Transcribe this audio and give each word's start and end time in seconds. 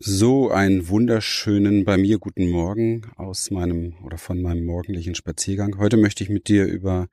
So 0.00 0.48
einen 0.48 0.88
wunderschönen 0.88 1.84
bei 1.84 1.96
mir 1.96 2.20
guten 2.20 2.48
Morgen 2.48 3.02
aus 3.16 3.50
meinem 3.50 3.96
oder 4.04 4.16
von 4.16 4.40
meinem 4.40 4.64
morgendlichen 4.64 5.16
Spaziergang. 5.16 5.76
Heute 5.78 5.96
möchte 5.96 6.22
ich 6.22 6.30
mit 6.30 6.46
dir 6.46 6.66
über 6.66 7.08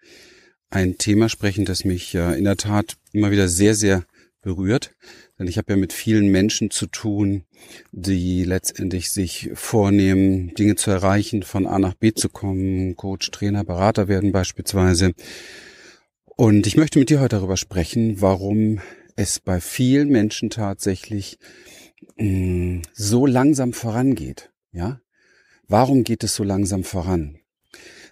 ein 0.69 0.99
Thema 0.99 1.27
sprechen, 1.27 1.65
das 1.65 1.83
mich 1.83 2.13
äh, 2.13 2.37
in 2.37 2.43
der 2.43 2.57
Tat 2.57 2.97
immer 3.11 3.31
wieder 3.31 3.47
sehr, 3.47 3.73
sehr 3.73 4.03
berührt. 4.43 4.93
Denn 5.39 5.47
ich 5.47 5.57
habe 5.57 5.73
ja 5.73 5.77
mit 5.77 5.93
vielen 5.93 6.27
Menschen 6.27 6.69
zu 6.69 6.85
tun, 6.85 7.45
die 7.91 8.43
letztendlich 8.43 9.09
sich 9.09 9.49
vornehmen, 9.55 10.53
Dinge 10.53 10.75
zu 10.75 10.91
erreichen, 10.91 11.41
von 11.41 11.65
A 11.65 11.79
nach 11.79 11.95
B 11.95 12.13
zu 12.13 12.29
kommen, 12.29 12.95
Coach, 12.95 13.31
Trainer, 13.31 13.63
Berater 13.63 14.07
werden 14.07 14.31
beispielsweise. 14.31 15.13
Und 16.25 16.67
ich 16.67 16.77
möchte 16.77 16.99
mit 16.99 17.09
dir 17.09 17.19
heute 17.19 17.37
darüber 17.37 17.57
sprechen, 17.57 18.21
warum 18.21 18.79
es 19.15 19.39
bei 19.39 19.59
vielen 19.59 20.09
Menschen 20.09 20.51
tatsächlich 20.51 21.39
Mm, 22.17 22.81
so 22.93 23.25
langsam 23.25 23.73
vorangeht. 23.73 24.51
Ja, 24.71 24.99
warum 25.67 26.03
geht 26.03 26.23
es 26.23 26.35
so 26.35 26.43
langsam 26.43 26.83
voran? 26.83 27.39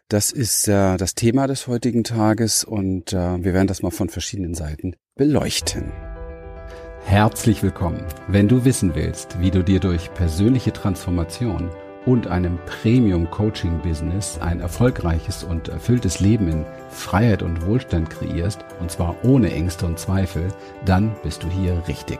Das 0.10 0.32
ist 0.32 0.68
äh, 0.68 0.98
das 0.98 1.16
Thema 1.16 1.48
des 1.48 1.68
heutigen 1.68 2.04
Tages 2.04 2.64
und 2.64 3.14
äh, 3.14 3.44
wir 3.44 3.54
werden 3.54 3.68
das 3.68 3.82
mal 3.82 3.92
von 3.92 4.10
verschiedenen 4.10 4.54
Seiten 4.54 4.96
beleuchten. 5.16 5.92
Herzlich 7.06 7.64
willkommen. 7.64 8.06
Wenn 8.28 8.48
du 8.48 8.64
wissen 8.64 8.96
willst, 8.96 9.40
wie 9.40 9.52
du 9.52 9.64
dir 9.64 9.80
durch 9.80 10.14
persönliche 10.14 10.72
Transformation 10.72 11.70
und 12.06 12.28
einem 12.28 12.58
Premium-Coaching-Business 12.66 14.40
ein 14.40 14.60
erfolgreiches 14.60 15.44
und 15.44 15.70
erfülltes 15.70 16.20
Leben 16.20 16.48
in 16.48 16.66
Freiheit 16.90 17.42
und 17.42 17.66
Wohlstand 17.66 18.10
kreierst, 18.10 18.60
und 18.80 18.92
zwar 18.92 19.16
ohne 19.24 19.52
Ängste 19.52 19.86
und 19.86 20.00
Zweifel, 20.00 20.48
dann 20.86 21.16
bist 21.24 21.44
du 21.44 21.50
hier 21.50 21.82
richtig. 21.88 22.20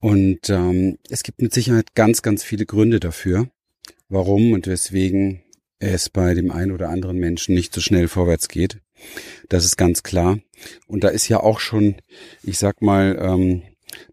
Und 0.00 0.48
ähm, 0.48 0.98
es 1.08 1.22
gibt 1.22 1.42
mit 1.42 1.52
Sicherheit 1.52 1.94
ganz, 1.94 2.22
ganz 2.22 2.42
viele 2.42 2.66
Gründe 2.66 3.00
dafür, 3.00 3.48
warum 4.08 4.52
und 4.52 4.66
weswegen 4.66 5.42
es 5.78 6.08
bei 6.08 6.34
dem 6.34 6.50
einen 6.50 6.72
oder 6.72 6.88
anderen 6.88 7.18
Menschen 7.18 7.54
nicht 7.54 7.74
so 7.74 7.80
schnell 7.80 8.08
vorwärts 8.08 8.48
geht. 8.48 8.80
Das 9.48 9.64
ist 9.64 9.76
ganz 9.76 10.02
klar. 10.02 10.38
Und 10.86 11.04
da 11.04 11.08
ist 11.08 11.28
ja 11.28 11.40
auch 11.40 11.60
schon, 11.60 11.96
ich 12.42 12.58
sag 12.58 12.82
mal, 12.82 13.18
ähm, 13.20 13.62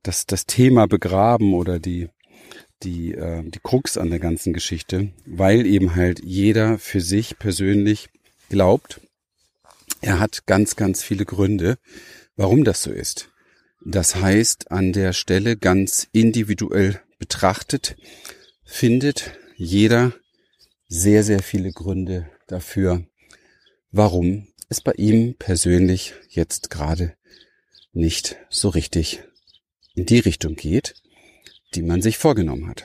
das, 0.04 0.26
das 0.26 0.46
Thema 0.46 0.88
begraben 0.88 1.54
oder 1.54 1.80
die, 1.80 2.10
die, 2.84 3.14
äh, 3.14 3.44
die 3.44 3.60
Krux 3.62 3.98
an 3.98 4.10
der 4.10 4.20
ganzen 4.20 4.54
Geschichte, 4.54 5.10
weil 5.26 5.66
eben 5.66 5.96
halt 5.96 6.22
jeder 6.24 6.80
für 6.80 7.02
sich 7.02 7.38
persönlich 7.38 8.10
glaubt, 8.50 9.02
er 10.02 10.20
hat 10.20 10.46
ganz, 10.46 10.76
ganz 10.76 11.02
viele 11.04 11.26
Gründe, 11.26 11.78
warum 12.36 12.64
das 12.64 12.84
so 12.84 12.92
ist. 12.92 13.30
Das 13.90 14.16
heißt, 14.16 14.70
an 14.70 14.92
der 14.92 15.14
Stelle 15.14 15.56
ganz 15.56 16.10
individuell 16.12 17.00
betrachtet, 17.20 17.96
findet 18.66 19.32
jeder 19.56 20.12
sehr, 20.90 21.24
sehr 21.24 21.42
viele 21.42 21.72
Gründe 21.72 22.30
dafür, 22.48 23.06
warum 23.92 24.50
es 24.68 24.82
bei 24.82 24.92
ihm 24.98 25.36
persönlich 25.36 26.16
jetzt 26.28 26.70
gerade 26.70 27.16
nicht 27.94 28.36
so 28.50 28.68
richtig 28.68 29.24
in 29.96 30.06
die 30.06 30.20
Richtung 30.20 30.56
geht, 30.56 30.96
die 31.74 31.82
man 31.82 32.02
sich 32.02 32.18
vorgenommen 32.18 32.68
hat. 32.68 32.84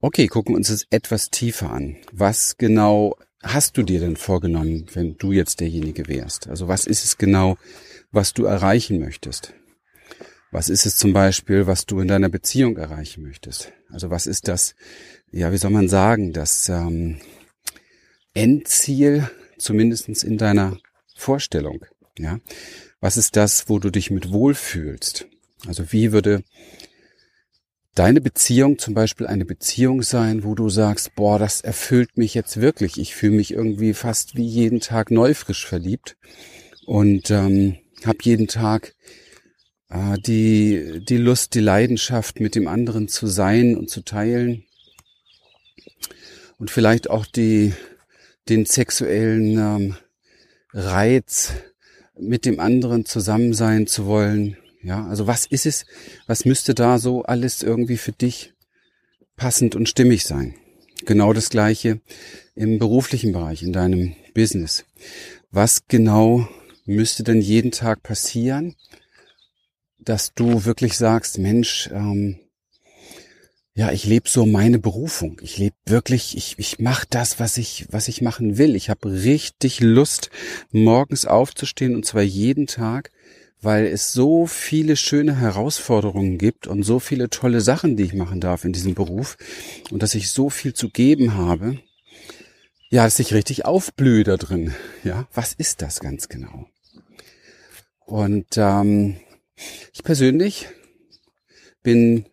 Okay, 0.00 0.26
gucken 0.26 0.52
wir 0.52 0.58
uns 0.58 0.68
das 0.68 0.84
etwas 0.90 1.30
tiefer 1.30 1.70
an. 1.70 1.96
Was 2.12 2.58
genau 2.58 3.16
hast 3.42 3.78
du 3.78 3.82
dir 3.82 4.00
denn 4.00 4.16
vorgenommen, 4.16 4.84
wenn 4.92 5.16
du 5.16 5.32
jetzt 5.32 5.60
derjenige 5.60 6.08
wärst? 6.08 6.46
Also 6.46 6.68
was 6.68 6.86
ist 6.86 7.04
es 7.04 7.16
genau, 7.16 7.56
was 8.10 8.32
du 8.32 8.44
erreichen 8.44 8.98
möchtest? 8.98 9.54
Was 10.50 10.68
ist 10.68 10.86
es 10.86 10.96
zum 10.96 11.12
Beispiel, 11.12 11.66
was 11.66 11.86
du 11.86 12.00
in 12.00 12.08
deiner 12.08 12.28
Beziehung 12.28 12.76
erreichen 12.76 13.22
möchtest? 13.22 13.72
Also 13.90 14.10
was 14.10 14.26
ist 14.26 14.48
das, 14.48 14.74
ja, 15.30 15.52
wie 15.52 15.58
soll 15.58 15.70
man 15.70 15.88
sagen, 15.88 16.32
das 16.32 16.68
ähm, 16.68 17.18
Endziel, 18.32 19.28
zumindestens 19.58 20.22
in 20.22 20.38
deiner 20.38 20.78
Vorstellung? 21.16 21.84
Ja, 22.18 22.38
was 23.00 23.16
ist 23.16 23.36
das, 23.36 23.68
wo 23.68 23.78
du 23.78 23.90
dich 23.90 24.10
mit 24.10 24.32
wohlfühlst? 24.32 25.26
Also 25.66 25.92
wie 25.92 26.12
würde 26.12 26.42
deine 27.94 28.20
Beziehung 28.20 28.78
zum 28.78 28.94
Beispiel 28.94 29.26
eine 29.26 29.44
Beziehung 29.44 30.02
sein, 30.02 30.44
wo 30.44 30.54
du 30.54 30.68
sagst, 30.68 31.14
boah, 31.16 31.38
das 31.38 31.62
erfüllt 31.62 32.16
mich 32.16 32.34
jetzt 32.34 32.60
wirklich. 32.60 32.98
Ich 32.98 33.14
fühle 33.14 33.36
mich 33.36 33.52
irgendwie 33.52 33.94
fast 33.94 34.36
wie 34.36 34.46
jeden 34.46 34.80
Tag 34.80 35.10
neu 35.10 35.34
frisch 35.34 35.66
verliebt 35.66 36.16
und 36.84 37.30
ähm, 37.30 37.78
habe 38.04 38.18
jeden 38.22 38.48
Tag 38.48 38.94
äh, 39.88 40.18
die, 40.18 41.00
die 41.08 41.16
Lust, 41.16 41.54
die 41.54 41.60
Leidenschaft, 41.60 42.40
mit 42.40 42.54
dem 42.54 42.68
anderen 42.68 43.08
zu 43.08 43.26
sein 43.26 43.76
und 43.76 43.88
zu 43.88 44.02
teilen. 44.02 44.64
Und 46.58 46.70
vielleicht 46.70 47.08
auch 47.10 47.26
die, 47.26 47.72
den 48.48 48.66
sexuellen 48.66 49.58
ähm, 49.58 49.96
Reiz, 50.72 51.52
mit 52.18 52.44
dem 52.44 52.60
anderen 52.60 53.04
zusammen 53.04 53.52
sein 53.52 53.86
zu 53.86 54.06
wollen. 54.06 54.56
Ja, 54.82 55.06
also 55.06 55.26
was 55.26 55.46
ist 55.46 55.66
es, 55.66 55.84
was 56.26 56.44
müsste 56.44 56.74
da 56.74 56.98
so 56.98 57.22
alles 57.22 57.62
irgendwie 57.62 57.96
für 57.96 58.12
dich 58.12 58.54
passend 59.36 59.74
und 59.74 59.88
stimmig 59.88 60.24
sein? 60.24 60.54
Genau 61.04 61.32
das 61.32 61.50
Gleiche 61.50 62.00
im 62.54 62.78
beruflichen 62.78 63.32
Bereich, 63.32 63.62
in 63.62 63.72
deinem 63.72 64.14
Business. 64.32 64.84
Was 65.50 65.86
genau 65.88 66.48
müsste 66.86 67.22
denn 67.22 67.40
jeden 67.40 67.70
Tag 67.70 68.02
passieren, 68.02 68.76
dass 69.98 70.34
du 70.34 70.64
wirklich 70.64 70.96
sagst, 70.96 71.38
Mensch, 71.38 71.90
ähm, 71.92 72.38
ja, 73.74 73.92
ich 73.92 74.04
lebe 74.04 74.28
so 74.28 74.46
meine 74.46 74.78
Berufung. 74.78 75.38
Ich 75.42 75.58
lebe 75.58 75.76
wirklich, 75.84 76.34
ich, 76.34 76.58
ich 76.58 76.78
mache 76.78 77.06
das, 77.10 77.38
was 77.38 77.58
ich, 77.58 77.86
was 77.90 78.08
ich 78.08 78.22
machen 78.22 78.56
will. 78.56 78.74
Ich 78.74 78.88
habe 78.88 79.12
richtig 79.12 79.80
Lust, 79.80 80.30
morgens 80.70 81.26
aufzustehen 81.26 81.94
und 81.94 82.06
zwar 82.06 82.22
jeden 82.22 82.66
Tag, 82.66 83.10
weil 83.60 83.84
es 83.84 84.14
so 84.14 84.46
viele 84.46 84.96
schöne 84.96 85.38
Herausforderungen 85.38 86.38
gibt 86.38 86.66
und 86.66 86.84
so 86.84 87.00
viele 87.00 87.28
tolle 87.28 87.60
Sachen, 87.60 87.96
die 87.96 88.04
ich 88.04 88.14
machen 88.14 88.40
darf 88.40 88.64
in 88.64 88.72
diesem 88.72 88.94
Beruf 88.94 89.36
und 89.90 90.02
dass 90.02 90.14
ich 90.14 90.30
so 90.30 90.48
viel 90.48 90.72
zu 90.72 90.88
geben 90.88 91.34
habe. 91.34 91.78
Ja, 92.88 93.04
dass 93.04 93.18
ich 93.18 93.34
richtig 93.34 93.66
aufblühe 93.66 94.24
da 94.24 94.38
drin. 94.38 94.74
Ja, 95.04 95.28
was 95.34 95.52
ist 95.52 95.82
das 95.82 96.00
ganz 96.00 96.30
genau? 96.30 96.66
Und 98.06 98.56
ähm, 98.56 99.16
ich 99.92 100.02
persönlich 100.04 100.68
bin 101.82 102.26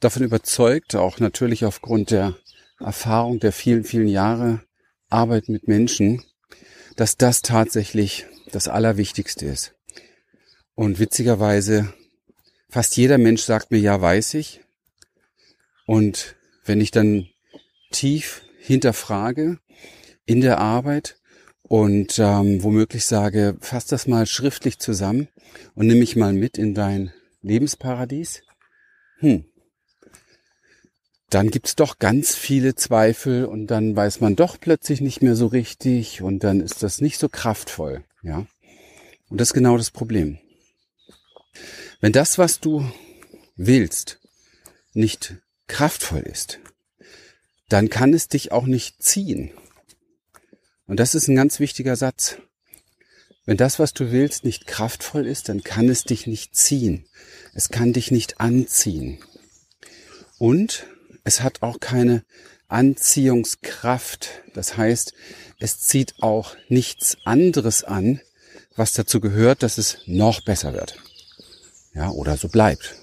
davon 0.00 0.22
überzeugt, 0.22 0.94
auch 0.94 1.18
natürlich 1.20 1.64
aufgrund 1.64 2.10
der 2.10 2.36
Erfahrung 2.78 3.40
der 3.40 3.52
vielen, 3.52 3.84
vielen 3.84 4.08
Jahre 4.08 4.62
Arbeit 5.08 5.48
mit 5.48 5.68
Menschen, 5.68 6.22
dass 6.96 7.16
das 7.16 7.42
tatsächlich 7.42 8.26
das 8.52 8.68
Allerwichtigste 8.68 9.46
ist. 9.46 9.74
Und 10.74 10.98
witzigerweise, 10.98 11.92
fast 12.68 12.96
jeder 12.96 13.16
Mensch 13.16 13.42
sagt 13.42 13.70
mir, 13.70 13.78
ja, 13.78 14.00
weiß 14.00 14.34
ich. 14.34 14.60
Und 15.86 16.36
wenn 16.64 16.80
ich 16.80 16.90
dann 16.90 17.28
tief 17.90 18.42
hinterfrage 18.58 19.58
in 20.26 20.42
der 20.42 20.58
Arbeit 20.58 21.16
und 21.68 22.18
ähm, 22.18 22.62
womöglich 22.62 23.06
sage, 23.06 23.56
fass 23.60 23.86
das 23.86 24.06
mal 24.06 24.26
schriftlich 24.26 24.78
zusammen 24.78 25.28
und 25.74 25.86
nimm 25.86 25.98
mich 25.98 26.14
mal 26.16 26.32
mit 26.32 26.58
in 26.58 26.74
dein 26.74 27.12
Lebensparadies, 27.42 28.42
hm, 29.18 29.44
dann 31.30 31.50
gibt's 31.50 31.74
doch 31.74 31.98
ganz 31.98 32.34
viele 32.36 32.76
Zweifel 32.76 33.46
und 33.46 33.66
dann 33.66 33.96
weiß 33.96 34.20
man 34.20 34.36
doch 34.36 34.60
plötzlich 34.60 35.00
nicht 35.00 35.22
mehr 35.22 35.34
so 35.34 35.46
richtig 35.46 36.22
und 36.22 36.44
dann 36.44 36.60
ist 36.60 36.82
das 36.82 37.00
nicht 37.00 37.18
so 37.18 37.28
kraftvoll, 37.28 38.04
ja. 38.22 38.46
Und 39.28 39.40
das 39.40 39.48
ist 39.48 39.54
genau 39.54 39.76
das 39.76 39.90
Problem. 39.90 40.38
Wenn 42.00 42.12
das, 42.12 42.38
was 42.38 42.60
du 42.60 42.88
willst, 43.56 44.20
nicht 44.92 45.36
kraftvoll 45.66 46.20
ist, 46.20 46.60
dann 47.68 47.90
kann 47.90 48.14
es 48.14 48.28
dich 48.28 48.52
auch 48.52 48.66
nicht 48.66 49.02
ziehen. 49.02 49.50
Und 50.86 51.00
das 51.00 51.14
ist 51.14 51.28
ein 51.28 51.36
ganz 51.36 51.60
wichtiger 51.60 51.96
Satz. 51.96 52.38
Wenn 53.44 53.56
das, 53.56 53.78
was 53.78 53.92
du 53.92 54.10
willst, 54.10 54.44
nicht 54.44 54.66
kraftvoll 54.66 55.26
ist, 55.26 55.48
dann 55.48 55.62
kann 55.62 55.88
es 55.88 56.04
dich 56.04 56.26
nicht 56.26 56.56
ziehen. 56.56 57.06
Es 57.54 57.68
kann 57.68 57.92
dich 57.92 58.10
nicht 58.10 58.40
anziehen. 58.40 59.18
Und 60.38 60.86
es 61.24 61.42
hat 61.42 61.62
auch 61.62 61.80
keine 61.80 62.24
Anziehungskraft. 62.68 64.42
Das 64.54 64.76
heißt, 64.76 65.14
es 65.58 65.80
zieht 65.80 66.14
auch 66.20 66.56
nichts 66.68 67.16
anderes 67.24 67.84
an, 67.84 68.20
was 68.74 68.92
dazu 68.92 69.20
gehört, 69.20 69.62
dass 69.62 69.78
es 69.78 69.98
noch 70.06 70.44
besser 70.44 70.72
wird. 70.74 70.98
Ja, 71.94 72.10
oder 72.10 72.36
so 72.36 72.48
bleibt. 72.48 72.94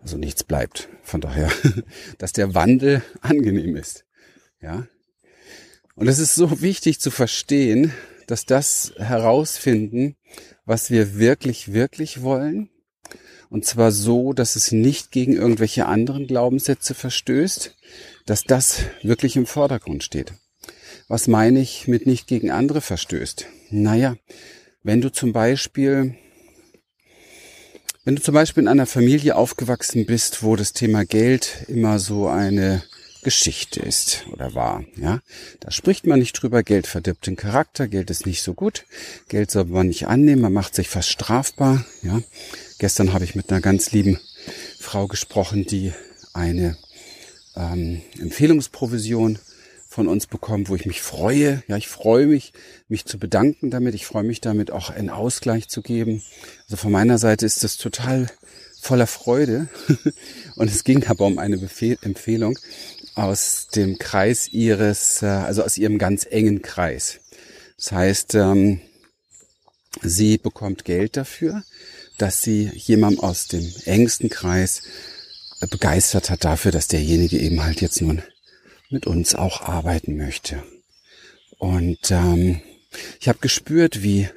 Also 0.00 0.16
nichts 0.16 0.42
bleibt. 0.42 0.88
Von 1.02 1.20
daher, 1.20 1.50
dass 2.18 2.32
der 2.32 2.54
Wandel 2.54 3.02
angenehm 3.20 3.76
ist. 3.76 4.04
Ja. 4.60 4.86
Und 5.94 6.08
es 6.08 6.18
ist 6.18 6.34
so 6.34 6.60
wichtig 6.62 7.00
zu 7.00 7.10
verstehen, 7.10 7.92
dass 8.26 8.46
das 8.46 8.94
herausfinden, 8.96 10.16
was 10.64 10.90
wir 10.90 11.18
wirklich, 11.18 11.72
wirklich 11.72 12.22
wollen. 12.22 12.70
Und 13.50 13.66
zwar 13.66 13.92
so, 13.92 14.32
dass 14.32 14.56
es 14.56 14.72
nicht 14.72 15.10
gegen 15.10 15.34
irgendwelche 15.34 15.84
anderen 15.84 16.26
Glaubenssätze 16.26 16.94
verstößt, 16.94 17.76
dass 18.24 18.44
das 18.44 18.80
wirklich 19.02 19.36
im 19.36 19.44
Vordergrund 19.44 20.02
steht. 20.02 20.32
Was 21.08 21.28
meine 21.28 21.60
ich 21.60 21.88
mit 21.88 22.06
nicht 22.06 22.26
gegen 22.26 22.50
andere 22.50 22.80
verstößt? 22.80 23.46
Naja, 23.68 24.16
wenn 24.82 25.02
du 25.02 25.12
zum 25.12 25.34
Beispiel, 25.34 26.14
wenn 28.04 28.16
du 28.16 28.22
zum 28.22 28.32
Beispiel 28.32 28.62
in 28.62 28.68
einer 28.68 28.86
Familie 28.86 29.36
aufgewachsen 29.36 30.06
bist, 30.06 30.42
wo 30.42 30.56
das 30.56 30.72
Thema 30.72 31.04
Geld 31.04 31.66
immer 31.68 31.98
so 31.98 32.28
eine 32.28 32.82
Geschichte 33.22 33.80
ist 33.80 34.24
oder 34.32 34.54
war, 34.54 34.84
ja, 34.96 35.20
da 35.60 35.70
spricht 35.70 36.06
man 36.06 36.18
nicht 36.18 36.32
drüber. 36.32 36.62
Geld 36.62 36.86
verdirbt 36.86 37.26
den 37.26 37.36
Charakter, 37.36 37.86
Geld 37.86 38.10
ist 38.10 38.26
nicht 38.26 38.42
so 38.42 38.52
gut, 38.52 38.84
Geld 39.28 39.50
soll 39.50 39.66
man 39.66 39.86
nicht 39.88 40.08
annehmen, 40.08 40.42
man 40.42 40.52
macht 40.52 40.74
sich 40.74 40.88
fast 40.88 41.08
strafbar, 41.08 41.84
ja. 42.02 42.20
Gestern 42.78 43.12
habe 43.12 43.24
ich 43.24 43.36
mit 43.36 43.50
einer 43.50 43.60
ganz 43.60 43.92
lieben 43.92 44.18
Frau 44.80 45.06
gesprochen, 45.06 45.64
die 45.66 45.92
eine 46.32 46.76
ähm, 47.54 48.02
Empfehlungsprovision 48.18 49.38
von 49.86 50.08
uns 50.08 50.26
bekommen, 50.26 50.68
wo 50.68 50.74
ich 50.74 50.86
mich 50.86 51.00
freue. 51.02 51.62
Ja, 51.68 51.76
ich 51.76 51.86
freue 51.86 52.26
mich, 52.26 52.52
mich 52.88 53.04
zu 53.04 53.18
bedanken 53.18 53.70
damit. 53.70 53.94
Ich 53.94 54.06
freue 54.06 54.24
mich 54.24 54.40
damit 54.40 54.70
auch 54.70 54.90
einen 54.90 55.10
Ausgleich 55.10 55.68
zu 55.68 55.82
geben. 55.82 56.22
Also 56.64 56.76
von 56.76 56.90
meiner 56.90 57.18
Seite 57.18 57.46
ist 57.46 57.62
das 57.62 57.76
total 57.76 58.28
voller 58.80 59.06
Freude. 59.06 59.68
Und 60.56 60.68
es 60.68 60.82
ging 60.82 61.06
aber 61.06 61.26
um 61.26 61.38
eine 61.38 61.58
Befehl 61.58 61.98
Empfehlung 62.02 62.58
aus 63.14 63.68
dem 63.74 63.98
Kreis 63.98 64.48
ihres, 64.48 65.22
äh, 65.22 65.26
also 65.26 65.62
aus 65.62 65.76
ihrem 65.76 65.98
ganz 65.98 66.26
engen 66.28 66.62
Kreis. 66.62 67.20
Das 67.76 67.92
heißt, 67.92 68.34
ähm, 68.34 68.80
sie 70.02 70.38
bekommt 70.38 70.84
Geld 70.84 71.16
dafür, 71.16 71.62
dass 72.18 72.42
sie 72.42 72.70
jemandem 72.74 73.20
aus 73.20 73.48
dem 73.48 73.70
engsten 73.84 74.30
Kreis 74.30 74.82
begeistert 75.70 76.30
hat 76.30 76.44
dafür, 76.44 76.72
dass 76.72 76.88
derjenige 76.88 77.38
eben 77.38 77.62
halt 77.62 77.80
jetzt 77.80 78.00
nun 78.00 78.22
mit 78.90 79.06
uns 79.06 79.34
auch 79.34 79.62
arbeiten 79.62 80.16
möchte. 80.16 80.62
Und 81.58 82.10
ähm, 82.10 82.60
ich 83.20 83.28
habe 83.28 83.38
gespürt, 83.40 84.02
wie 84.02 84.28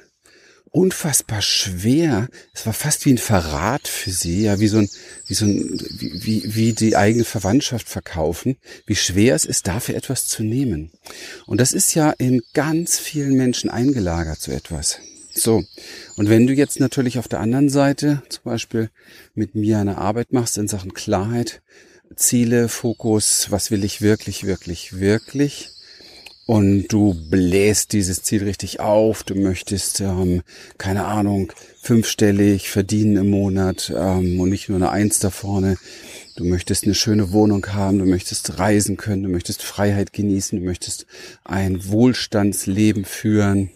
unfassbar 0.76 1.40
schwer. 1.40 2.28
Es 2.52 2.66
war 2.66 2.74
fast 2.74 3.06
wie 3.06 3.14
ein 3.14 3.18
Verrat 3.18 3.88
für 3.88 4.10
sie, 4.10 4.42
ja, 4.42 4.60
wie 4.60 4.68
so 4.68 4.78
ein, 4.78 4.90
wie 5.26 5.32
so 5.32 5.46
ein, 5.46 5.80
wie, 5.98 6.54
wie, 6.54 6.74
die 6.74 6.96
eigene 6.96 7.24
Verwandtschaft 7.24 7.88
verkaufen, 7.88 8.58
wie 8.84 8.94
schwer 8.94 9.34
es 9.34 9.46
ist, 9.46 9.66
dafür 9.66 9.94
etwas 9.94 10.26
zu 10.26 10.42
nehmen. 10.42 10.90
Und 11.46 11.62
das 11.62 11.72
ist 11.72 11.94
ja 11.94 12.10
in 12.10 12.42
ganz 12.52 12.98
vielen 12.98 13.36
Menschen 13.36 13.70
eingelagert, 13.70 14.38
so 14.38 14.52
etwas. 14.52 14.98
So. 15.34 15.64
Und 16.16 16.28
wenn 16.28 16.46
du 16.46 16.52
jetzt 16.52 16.78
natürlich 16.78 17.18
auf 17.18 17.28
der 17.28 17.40
anderen 17.40 17.70
Seite 17.70 18.22
zum 18.28 18.44
Beispiel 18.44 18.90
mit 19.34 19.54
mir 19.54 19.78
eine 19.78 19.96
Arbeit 19.96 20.34
machst 20.34 20.58
in 20.58 20.68
Sachen 20.68 20.92
Klarheit, 20.92 21.62
Ziele, 22.16 22.68
Fokus, 22.68 23.50
was 23.50 23.70
will 23.70 23.82
ich 23.82 24.02
wirklich, 24.02 24.44
wirklich, 24.44 24.98
wirklich? 24.98 25.70
Und 26.46 26.88
du 26.88 27.14
bläst 27.28 27.92
dieses 27.92 28.22
Ziel 28.22 28.44
richtig 28.44 28.78
auf. 28.78 29.24
Du 29.24 29.34
möchtest, 29.34 30.00
ähm, 30.00 30.42
keine 30.78 31.04
Ahnung, 31.04 31.52
fünfstellig 31.82 32.70
verdienen 32.70 33.16
im 33.16 33.30
Monat 33.30 33.92
ähm, 33.94 34.38
und 34.38 34.50
nicht 34.50 34.68
nur 34.68 34.76
eine 34.76 34.90
Eins 34.90 35.18
da 35.18 35.30
vorne. 35.30 35.76
Du 36.36 36.44
möchtest 36.44 36.84
eine 36.84 36.94
schöne 36.94 37.32
Wohnung 37.32 37.66
haben, 37.72 37.98
du 37.98 38.04
möchtest 38.04 38.58
reisen 38.58 38.96
können, 38.96 39.24
du 39.24 39.28
möchtest 39.28 39.62
Freiheit 39.62 40.12
genießen, 40.12 40.60
du 40.60 40.64
möchtest 40.64 41.06
ein 41.44 41.88
Wohlstandsleben 41.88 43.04
führen 43.04 43.70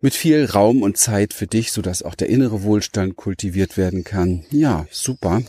mit 0.00 0.14
viel 0.14 0.44
Raum 0.44 0.82
und 0.82 0.98
Zeit 0.98 1.32
für 1.32 1.46
dich, 1.46 1.72
sodass 1.72 2.02
auch 2.02 2.14
der 2.14 2.28
innere 2.28 2.62
Wohlstand 2.62 3.16
kultiviert 3.16 3.76
werden 3.76 4.04
kann. 4.04 4.44
Ja, 4.50 4.86
super. 4.90 5.42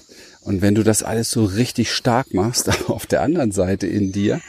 Und 0.48 0.62
wenn 0.62 0.76
du 0.76 0.84
das 0.84 1.04
alles 1.04 1.30
so 1.30 1.44
richtig 1.44 1.92
stark 1.92 2.34
machst, 2.34 2.70
aber 2.70 2.92
auf 2.92 3.06
der 3.06 3.22
anderen 3.22 3.52
Seite 3.52 3.86
in 3.86 4.14
dir 4.14 4.40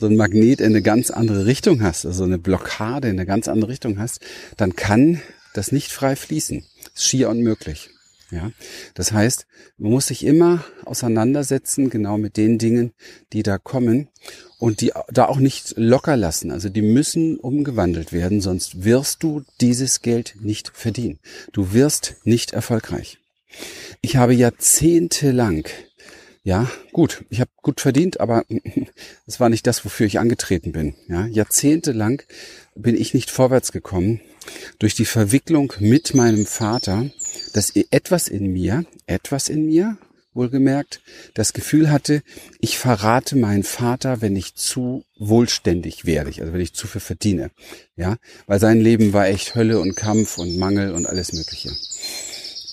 so 0.00 0.06
ein 0.06 0.16
Magnet 0.16 0.60
in 0.60 0.66
eine 0.66 0.82
ganz 0.82 1.12
andere 1.12 1.46
Richtung 1.46 1.80
hast, 1.80 2.04
also 2.04 2.24
eine 2.24 2.38
Blockade 2.38 3.08
in 3.08 3.14
eine 3.14 3.24
ganz 3.24 3.46
andere 3.46 3.70
Richtung 3.70 4.00
hast, 4.00 4.20
dann 4.56 4.74
kann 4.74 5.22
das 5.54 5.70
nicht 5.70 5.92
frei 5.92 6.16
fließen. 6.16 6.64
Ist 6.96 7.08
schier 7.08 7.28
unmöglich. 7.30 7.90
Ja, 8.32 8.50
das 8.94 9.12
heißt, 9.12 9.46
man 9.78 9.92
muss 9.92 10.08
sich 10.08 10.24
immer 10.24 10.64
auseinandersetzen, 10.84 11.88
genau 11.88 12.18
mit 12.18 12.36
den 12.36 12.58
Dingen, 12.58 12.92
die 13.32 13.44
da 13.44 13.58
kommen 13.58 14.08
und 14.58 14.80
die 14.80 14.92
da 15.12 15.26
auch 15.26 15.38
nicht 15.38 15.74
locker 15.76 16.16
lassen. 16.16 16.50
Also 16.50 16.68
die 16.68 16.82
müssen 16.82 17.36
umgewandelt 17.38 18.12
werden, 18.12 18.40
sonst 18.40 18.82
wirst 18.82 19.22
du 19.22 19.44
dieses 19.60 20.02
Geld 20.02 20.34
nicht 20.40 20.72
verdienen. 20.74 21.20
Du 21.52 21.72
wirst 21.72 22.16
nicht 22.24 22.52
erfolgreich. 22.52 23.18
Ich 24.04 24.16
habe 24.16 24.34
jahrzehntelang, 24.34 25.66
ja, 26.42 26.70
gut, 26.92 27.24
ich 27.30 27.40
habe 27.40 27.50
gut 27.62 27.80
verdient, 27.80 28.20
aber 28.20 28.44
es 29.26 29.40
war 29.40 29.48
nicht 29.48 29.66
das, 29.66 29.82
wofür 29.82 30.04
ich 30.04 30.18
angetreten 30.18 30.72
bin. 30.72 30.94
Ja, 31.08 31.24
jahrzehntelang 31.24 32.20
bin 32.74 32.96
ich 32.96 33.14
nicht 33.14 33.30
vorwärts 33.30 33.72
gekommen 33.72 34.20
durch 34.78 34.94
die 34.94 35.06
Verwicklung 35.06 35.72
mit 35.78 36.14
meinem 36.14 36.44
Vater, 36.44 37.08
dass 37.54 37.70
etwas 37.70 38.28
in 38.28 38.52
mir, 38.52 38.84
etwas 39.06 39.48
in 39.48 39.64
mir, 39.64 39.96
wohlgemerkt, 40.34 41.00
das 41.32 41.54
Gefühl 41.54 41.90
hatte, 41.90 42.22
ich 42.60 42.76
verrate 42.76 43.36
meinen 43.36 43.62
Vater, 43.62 44.20
wenn 44.20 44.36
ich 44.36 44.54
zu 44.54 45.06
wohlständig 45.18 46.04
werde, 46.04 46.28
also 46.42 46.52
wenn 46.52 46.60
ich 46.60 46.74
zu 46.74 46.86
viel 46.86 47.00
verdiene. 47.00 47.52
Ja, 47.96 48.18
weil 48.46 48.60
sein 48.60 48.82
Leben 48.82 49.14
war 49.14 49.28
echt 49.28 49.54
Hölle 49.54 49.80
und 49.80 49.96
Kampf 49.96 50.36
und 50.36 50.58
Mangel 50.58 50.92
und 50.92 51.06
alles 51.06 51.32
Mögliche. 51.32 51.70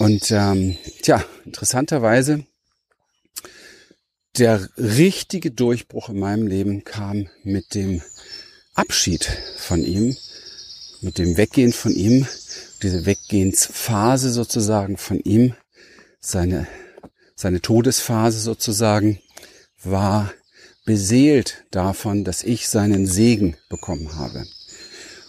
Und 0.02 0.32
ähm, 0.32 0.80
tja, 1.04 1.24
interessanterweise, 1.46 2.44
der 4.36 4.68
richtige 4.76 5.52
Durchbruch 5.52 6.10
in 6.10 6.18
meinem 6.18 6.48
Leben 6.48 6.84
kam 6.84 7.28
mit 7.44 7.76
dem 7.76 8.02
Abschied 8.74 9.26
von 9.58 9.84
ihm, 9.84 10.18
mit 11.02 11.20
dem 11.20 11.38
Weggehen 11.38 11.72
von 11.72 11.94
ihm, 11.94 12.26
diese 12.82 13.06
Weggehensphase 13.06 14.32
sozusagen 14.32 14.98
von 14.98 15.20
ihm, 15.20 15.54
seine, 16.20 16.68
seine 17.36 17.62
Todesphase 17.62 18.40
sozusagen, 18.40 19.20
war 19.84 20.34
beseelt 20.84 21.64
davon, 21.70 22.24
dass 22.24 22.42
ich 22.42 22.68
seinen 22.68 23.06
Segen 23.06 23.56
bekommen 23.70 24.16
habe. 24.16 24.48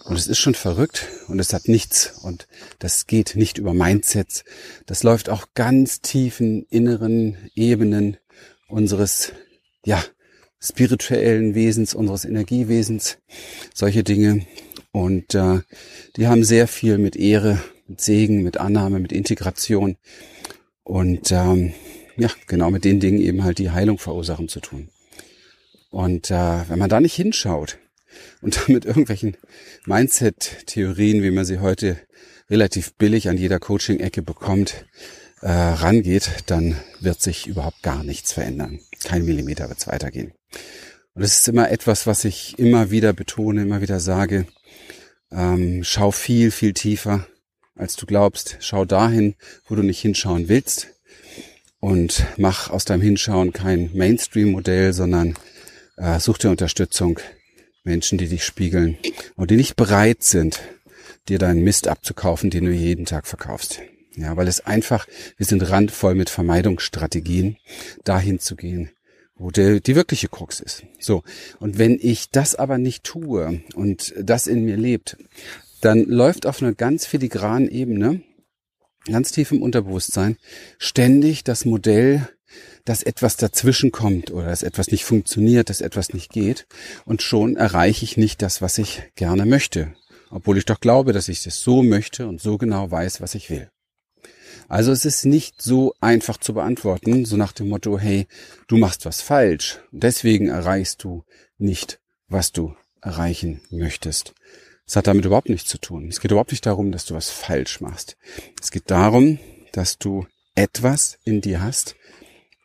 Und 0.05 0.17
es 0.17 0.27
ist 0.27 0.39
schon 0.39 0.55
verrückt 0.55 1.07
und 1.27 1.39
es 1.39 1.53
hat 1.53 1.67
nichts 1.67 2.19
und 2.23 2.47
das 2.79 3.07
geht 3.07 3.35
nicht 3.35 3.57
über 3.57 3.73
Mindsets. 3.73 4.43
Das 4.85 5.03
läuft 5.03 5.29
auch 5.29 5.47
ganz 5.53 6.01
tiefen 6.01 6.65
inneren 6.69 7.37
Ebenen 7.55 8.17
unseres, 8.67 9.31
ja, 9.85 10.03
spirituellen 10.59 11.55
Wesens, 11.55 11.93
unseres 11.93 12.25
Energiewesens, 12.25 13.17
solche 13.73 14.03
Dinge. 14.03 14.45
Und 14.91 15.35
äh, 15.35 15.61
die 16.15 16.27
haben 16.27 16.43
sehr 16.43 16.67
viel 16.67 16.97
mit 16.97 17.15
Ehre, 17.15 17.59
mit 17.87 18.01
Segen, 18.01 18.43
mit 18.43 18.57
Annahme, 18.57 18.99
mit 18.99 19.11
Integration 19.11 19.97
und 20.83 21.31
ähm, 21.31 21.73
ja, 22.17 22.29
genau 22.47 22.71
mit 22.71 22.85
den 22.85 22.99
Dingen 22.99 23.19
eben 23.19 23.43
halt 23.43 23.57
die 23.57 23.71
Heilung 23.71 23.97
verursachen 23.97 24.47
zu 24.47 24.59
tun. 24.59 24.89
Und 25.89 26.29
äh, 26.29 26.69
wenn 26.69 26.79
man 26.79 26.89
da 26.89 26.99
nicht 26.99 27.15
hinschaut, 27.15 27.77
und 28.41 28.61
damit 28.67 28.85
irgendwelchen 28.85 29.37
Mindset-Theorien, 29.85 31.23
wie 31.23 31.31
man 31.31 31.45
sie 31.45 31.59
heute 31.59 31.97
relativ 32.49 32.93
billig 32.93 33.29
an 33.29 33.37
jeder 33.37 33.59
Coaching-Ecke 33.59 34.21
bekommt, 34.21 34.85
äh, 35.41 35.49
rangeht, 35.49 36.29
dann 36.45 36.77
wird 36.99 37.21
sich 37.21 37.47
überhaupt 37.47 37.83
gar 37.83 38.03
nichts 38.03 38.31
verändern. 38.33 38.79
Kein 39.03 39.25
Millimeter 39.25 39.67
wird 39.69 39.79
es 39.79 39.87
weitergehen. 39.87 40.33
Und 41.15 41.21
das 41.21 41.37
ist 41.37 41.47
immer 41.47 41.69
etwas, 41.69 42.07
was 42.07 42.25
ich 42.25 42.57
immer 42.57 42.91
wieder 42.91 43.13
betone, 43.13 43.63
immer 43.63 43.81
wieder 43.81 43.99
sage. 43.99 44.47
Ähm, 45.31 45.83
schau 45.83 46.11
viel, 46.11 46.49
viel 46.49 46.73
tiefer, 46.73 47.27
als 47.75 47.95
du 47.95 48.05
glaubst. 48.05 48.57
Schau 48.61 48.85
dahin, 48.85 49.35
wo 49.67 49.75
du 49.75 49.83
nicht 49.83 49.99
hinschauen 49.99 50.47
willst. 50.47 50.87
Und 51.79 52.25
mach 52.37 52.69
aus 52.69 52.85
deinem 52.85 53.01
Hinschauen 53.01 53.51
kein 53.51 53.91
Mainstream-Modell, 53.93 54.93
sondern 54.93 55.35
äh, 55.97 56.19
such 56.19 56.37
dir 56.37 56.49
Unterstützung 56.49 57.19
Menschen, 57.83 58.17
die 58.17 58.27
dich 58.27 58.43
spiegeln 58.43 58.97
und 59.35 59.51
die 59.51 59.57
nicht 59.57 59.75
bereit 59.75 60.23
sind, 60.23 60.61
dir 61.27 61.39
deinen 61.39 61.63
Mist 61.63 61.87
abzukaufen, 61.87 62.49
den 62.49 62.65
du 62.65 62.71
jeden 62.71 63.05
Tag 63.05 63.27
verkaufst. 63.27 63.81
Ja, 64.15 64.37
weil 64.37 64.47
es 64.47 64.61
einfach, 64.61 65.07
wir 65.37 65.45
sind 65.45 65.69
randvoll 65.69 66.15
mit 66.15 66.29
Vermeidungsstrategien, 66.29 67.57
dahin 68.03 68.39
zu 68.39 68.55
gehen, 68.55 68.91
wo 69.35 69.49
der, 69.49 69.79
die 69.79 69.95
wirkliche 69.95 70.27
Krux 70.27 70.59
ist. 70.59 70.83
So. 70.99 71.23
Und 71.59 71.79
wenn 71.79 71.97
ich 71.99 72.29
das 72.29 72.55
aber 72.55 72.77
nicht 72.77 73.03
tue 73.03 73.61
und 73.73 74.13
das 74.19 74.45
in 74.47 74.65
mir 74.65 74.77
lebt, 74.77 75.17
dann 75.81 76.05
läuft 76.05 76.45
auf 76.45 76.61
einer 76.61 76.73
ganz 76.73 77.05
filigranen 77.05 77.69
Ebene, 77.69 78.21
ganz 79.05 79.31
tief 79.31 79.51
im 79.51 79.61
Unterbewusstsein, 79.61 80.37
ständig 80.77 81.43
das 81.43 81.65
Modell, 81.65 82.29
dass 82.85 83.03
etwas 83.03 83.37
dazwischen 83.37 83.91
kommt 83.91 84.31
oder 84.31 84.47
dass 84.47 84.63
etwas 84.63 84.89
nicht 84.89 85.05
funktioniert, 85.05 85.69
dass 85.69 85.81
etwas 85.81 86.13
nicht 86.13 86.31
geht. 86.31 86.67
Und 87.05 87.21
schon 87.21 87.55
erreiche 87.55 88.03
ich 88.03 88.17
nicht 88.17 88.41
das, 88.41 88.61
was 88.61 88.77
ich 88.77 89.03
gerne 89.15 89.45
möchte. 89.45 89.93
Obwohl 90.29 90.57
ich 90.57 90.65
doch 90.65 90.79
glaube, 90.79 91.13
dass 91.13 91.29
ich 91.29 91.45
es 91.45 91.61
so 91.61 91.83
möchte 91.83 92.27
und 92.27 92.41
so 92.41 92.57
genau 92.57 92.89
weiß, 92.89 93.21
was 93.21 93.35
ich 93.35 93.49
will. 93.49 93.69
Also 94.67 94.91
es 94.91 95.05
ist 95.05 95.25
nicht 95.25 95.61
so 95.61 95.93
einfach 95.99 96.37
zu 96.37 96.53
beantworten, 96.53 97.25
so 97.25 97.37
nach 97.37 97.51
dem 97.51 97.69
Motto, 97.69 97.99
hey, 97.99 98.27
du 98.67 98.77
machst 98.77 99.05
was 99.05 99.21
falsch, 99.21 99.79
deswegen 99.91 100.47
erreichst 100.47 101.03
du 101.03 101.23
nicht, 101.57 101.99
was 102.27 102.51
du 102.51 102.75
erreichen 103.01 103.61
möchtest. 103.69 104.33
Es 104.85 104.95
hat 104.95 105.07
damit 105.07 105.25
überhaupt 105.25 105.49
nichts 105.49 105.69
zu 105.69 105.77
tun. 105.77 106.07
Es 106.07 106.19
geht 106.19 106.31
überhaupt 106.31 106.51
nicht 106.51 106.65
darum, 106.65 106.91
dass 106.91 107.05
du 107.05 107.13
was 107.13 107.29
falsch 107.29 107.81
machst. 107.81 108.17
Es 108.61 108.71
geht 108.71 108.89
darum, 108.91 109.39
dass 109.71 109.97
du 109.97 110.25
etwas 110.55 111.17
in 111.23 111.41
dir 111.41 111.61
hast, 111.61 111.95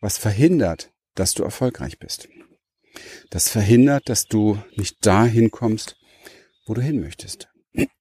was 0.00 0.19
verhindert, 0.19 0.93
dass 1.14 1.35
du 1.35 1.43
erfolgreich 1.43 1.99
bist. 1.99 2.28
Das 3.31 3.49
verhindert, 3.49 4.09
dass 4.09 4.26
du 4.26 4.59
nicht 4.76 5.05
dahin 5.05 5.50
kommst, 5.50 5.97
wo 6.67 6.75
du 6.75 6.81
hin 6.81 7.00
möchtest. 7.00 7.49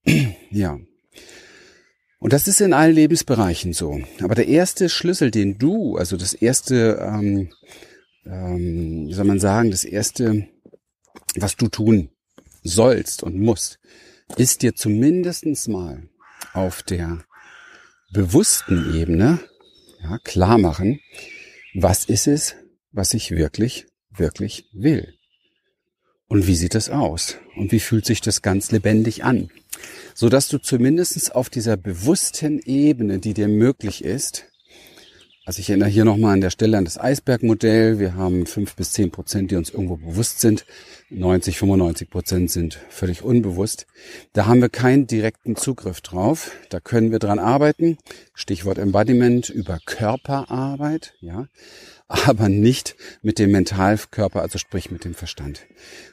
ja. 0.52 0.80
Und 2.20 2.34
das 2.34 2.48
ist 2.48 2.62
in 2.62 2.74
allen 2.74 2.96
Lebensbereichen 2.96 3.74
so. 3.74 4.02
Aber 4.22 4.36
der 4.36 4.48
erste 4.48 4.90
Schlüssel, 4.90 5.32
den 5.32 5.58
du, 5.58 5.98
also 5.98 6.18
das 6.18 6.34
erste, 6.34 7.00
ähm, 7.02 7.52
ähm, 8.26 9.08
wie 9.08 9.14
soll 9.14 9.26
man 9.26 9.40
sagen, 9.40 9.72
das 9.72 9.84
erste, 9.84 10.48
was 11.36 11.56
du 11.56 11.68
tun 11.68 12.10
sollst 12.64 13.24
und 13.24 13.40
musst, 13.40 13.80
ist 14.36 14.62
dir 14.62 14.76
zumindestens 14.76 15.68
mal 15.68 16.10
auf 16.54 16.82
der 16.82 17.24
bewussten 18.12 18.96
Ebene 18.96 19.40
ja, 20.02 20.18
klar 20.20 20.58
machen, 20.58 21.00
was 21.74 22.06
ist 22.06 22.28
es, 22.28 22.56
was 22.92 23.14
ich 23.14 23.32
wirklich, 23.32 23.86
wirklich 24.10 24.70
will. 24.74 25.14
Und 26.28 26.48
wie 26.48 26.56
sieht 26.56 26.76
es 26.76 26.90
aus? 26.90 27.38
Und 27.56 27.72
wie 27.72 27.80
fühlt 27.80 28.06
sich 28.06 28.22
das 28.22 28.42
ganz 28.42 28.72
lebendig 28.72 29.24
an? 29.24 29.50
so 30.14 30.30
dass 30.30 30.48
du 30.48 30.58
zumindest 30.58 31.36
auf 31.36 31.50
dieser 31.50 31.78
bewussten 31.78 32.60
Ebene, 32.60 33.20
die 33.20 33.34
dir 33.34 33.48
möglich 33.48 34.04
ist, 34.04 34.46
also 35.48 35.62
ich 35.62 35.70
erinnere 35.70 35.88
hier 35.88 36.04
nochmal 36.04 36.34
an 36.34 36.42
der 36.42 36.50
Stelle 36.50 36.78
an 36.78 36.84
das 36.84 37.00
Eisbergmodell. 37.00 38.00
Wir 38.00 38.16
haben 38.16 38.46
fünf 38.48 38.76
bis 38.76 38.92
zehn 38.92 39.12
Prozent, 39.12 39.50
die 39.50 39.56
uns 39.56 39.70
irgendwo 39.70 39.96
bewusst 39.96 40.42
sind. 40.42 40.66
90, 41.10 41.58
95 41.58 42.10
Prozent 42.10 42.52
sind 42.52 42.78
völlig 42.90 43.22
unbewusst. 43.22 43.88
Da 44.34 44.46
haben 44.46 44.60
wir 44.60 44.68
keinen 44.68 45.08
direkten 45.08 45.56
Zugriff 45.56 46.02
drauf. 46.02 46.52
Da 46.68 46.82
können 46.82 47.12
wir 47.12 47.20
dran 47.20 47.40
arbeiten. 47.40 47.98
Stichwort 48.34 48.78
Embodiment 48.78 49.48
über 49.48 49.80
Körperarbeit, 49.86 51.14
ja. 51.22 51.48
Aber 52.10 52.50
nicht 52.50 52.98
mit 53.22 53.40
dem 53.40 53.52
Mentalkörper, 53.52 54.42
also 54.42 54.58
sprich 54.58 54.92
mit 54.92 55.06
dem 55.06 55.14
Verstand. 55.14 55.62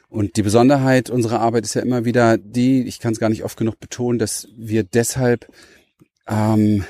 Und 0.07 0.37
die 0.37 0.43
Besonderheit 0.43 1.09
unserer 1.09 1.41
Arbeit 1.41 1.65
ist 1.65 1.73
ja 1.73 1.81
immer 1.81 2.05
wieder 2.05 2.37
die, 2.37 2.87
ich 2.87 3.01
kann 3.01 3.11
es 3.11 3.19
gar 3.19 3.29
nicht 3.29 3.43
oft 3.43 3.57
genug 3.57 3.81
betonen, 3.81 4.17
dass 4.17 4.47
wir 4.55 4.85
deshalb 4.85 5.51
ähm, 6.25 6.85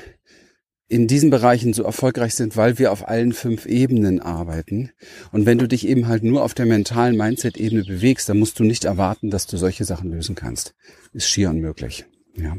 in 0.88 1.06
diesen 1.06 1.30
Bereichen 1.30 1.72
so 1.72 1.82
erfolgreich 1.82 2.34
sind, 2.34 2.56
weil 2.56 2.78
wir 2.78 2.92
auf 2.92 3.08
allen 3.08 3.32
fünf 3.32 3.66
Ebenen 3.66 4.20
arbeiten. 4.20 4.90
Und 5.32 5.46
wenn 5.46 5.58
du 5.58 5.66
dich 5.66 5.86
eben 5.86 6.06
halt 6.06 6.22
nur 6.22 6.42
auf 6.42 6.54
der 6.54 6.66
mentalen 6.66 7.16
Mindset-Ebene 7.16 7.84
bewegst, 7.84 8.28
dann 8.28 8.38
musst 8.38 8.58
du 8.58 8.64
nicht 8.64 8.84
erwarten, 8.84 9.30
dass 9.30 9.46
du 9.46 9.56
solche 9.56 9.84
Sachen 9.84 10.10
lösen 10.10 10.34
kannst. 10.34 10.74
Ist 11.12 11.28
schier 11.28 11.50
unmöglich. 11.50 12.04
Ja. 12.36 12.56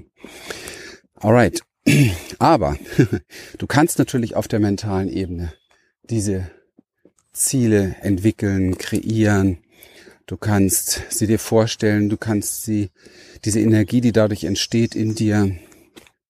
Alright. 1.15 1.61
Aber 2.39 2.77
du 3.57 3.67
kannst 3.67 3.97
natürlich 3.97 4.35
auf 4.35 4.47
der 4.47 4.59
mentalen 4.59 5.09
Ebene 5.09 5.53
diese 6.09 6.49
Ziele 7.31 7.95
entwickeln, 8.01 8.77
kreieren, 8.77 9.59
Du 10.27 10.35
kannst 10.35 11.03
sie 11.07 11.25
dir 11.25 11.39
vorstellen, 11.39 12.09
du 12.09 12.17
kannst 12.17 12.63
sie, 12.63 12.89
diese 13.45 13.61
Energie, 13.61 14.01
die 14.01 14.11
dadurch 14.11 14.43
entsteht 14.43 14.93
in 14.93 15.15
dir, 15.15 15.55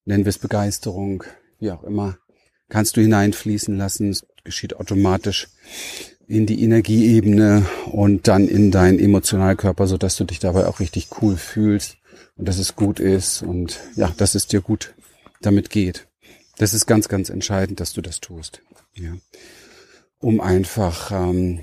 nennen 0.06 0.24
wir 0.24 0.30
es 0.30 0.38
Begeisterung, 0.38 1.24
wie 1.60 1.72
auch 1.72 1.84
immer, 1.84 2.18
kannst 2.70 2.98
du 2.98 3.02
hineinfließen 3.02 3.78
lassen. 3.78 4.10
Es 4.10 4.26
geschieht 4.44 4.76
automatisch 4.76 5.48
in 6.28 6.46
die 6.46 6.62
Energieebene 6.64 7.66
und 7.86 8.28
dann 8.28 8.48
in 8.48 8.72
deinen 8.72 9.00
Emotionalkörper, 9.00 9.88
so 9.88 9.98
dass 9.98 10.18
du 10.18 10.26
dich 10.26 10.40
dabei 10.40 10.68
auch 10.68 10.80
richtig 10.80 11.08
cool 11.22 11.38
fühlst 11.38 11.98
und 12.36 12.48
dass 12.48 12.58
es 12.58 12.76
gut 12.76 13.00
ist 13.00 13.42
und 13.42 13.80
ja, 13.96 14.14
dass 14.18 14.36
es 14.36 14.48
dir 14.48 14.62
gut 14.62 14.94
damit 15.42 15.70
geht. 15.70 16.08
Das 16.58 16.74
ist 16.74 16.86
ganz, 16.86 17.08
ganz 17.08 17.30
entscheidend, 17.30 17.80
dass 17.80 17.94
du 17.94 18.02
das 18.02 18.20
tust. 18.20 18.62
Ja. 18.96 19.14
Um 20.20 20.42
einfach 20.42 21.12
ähm, 21.12 21.62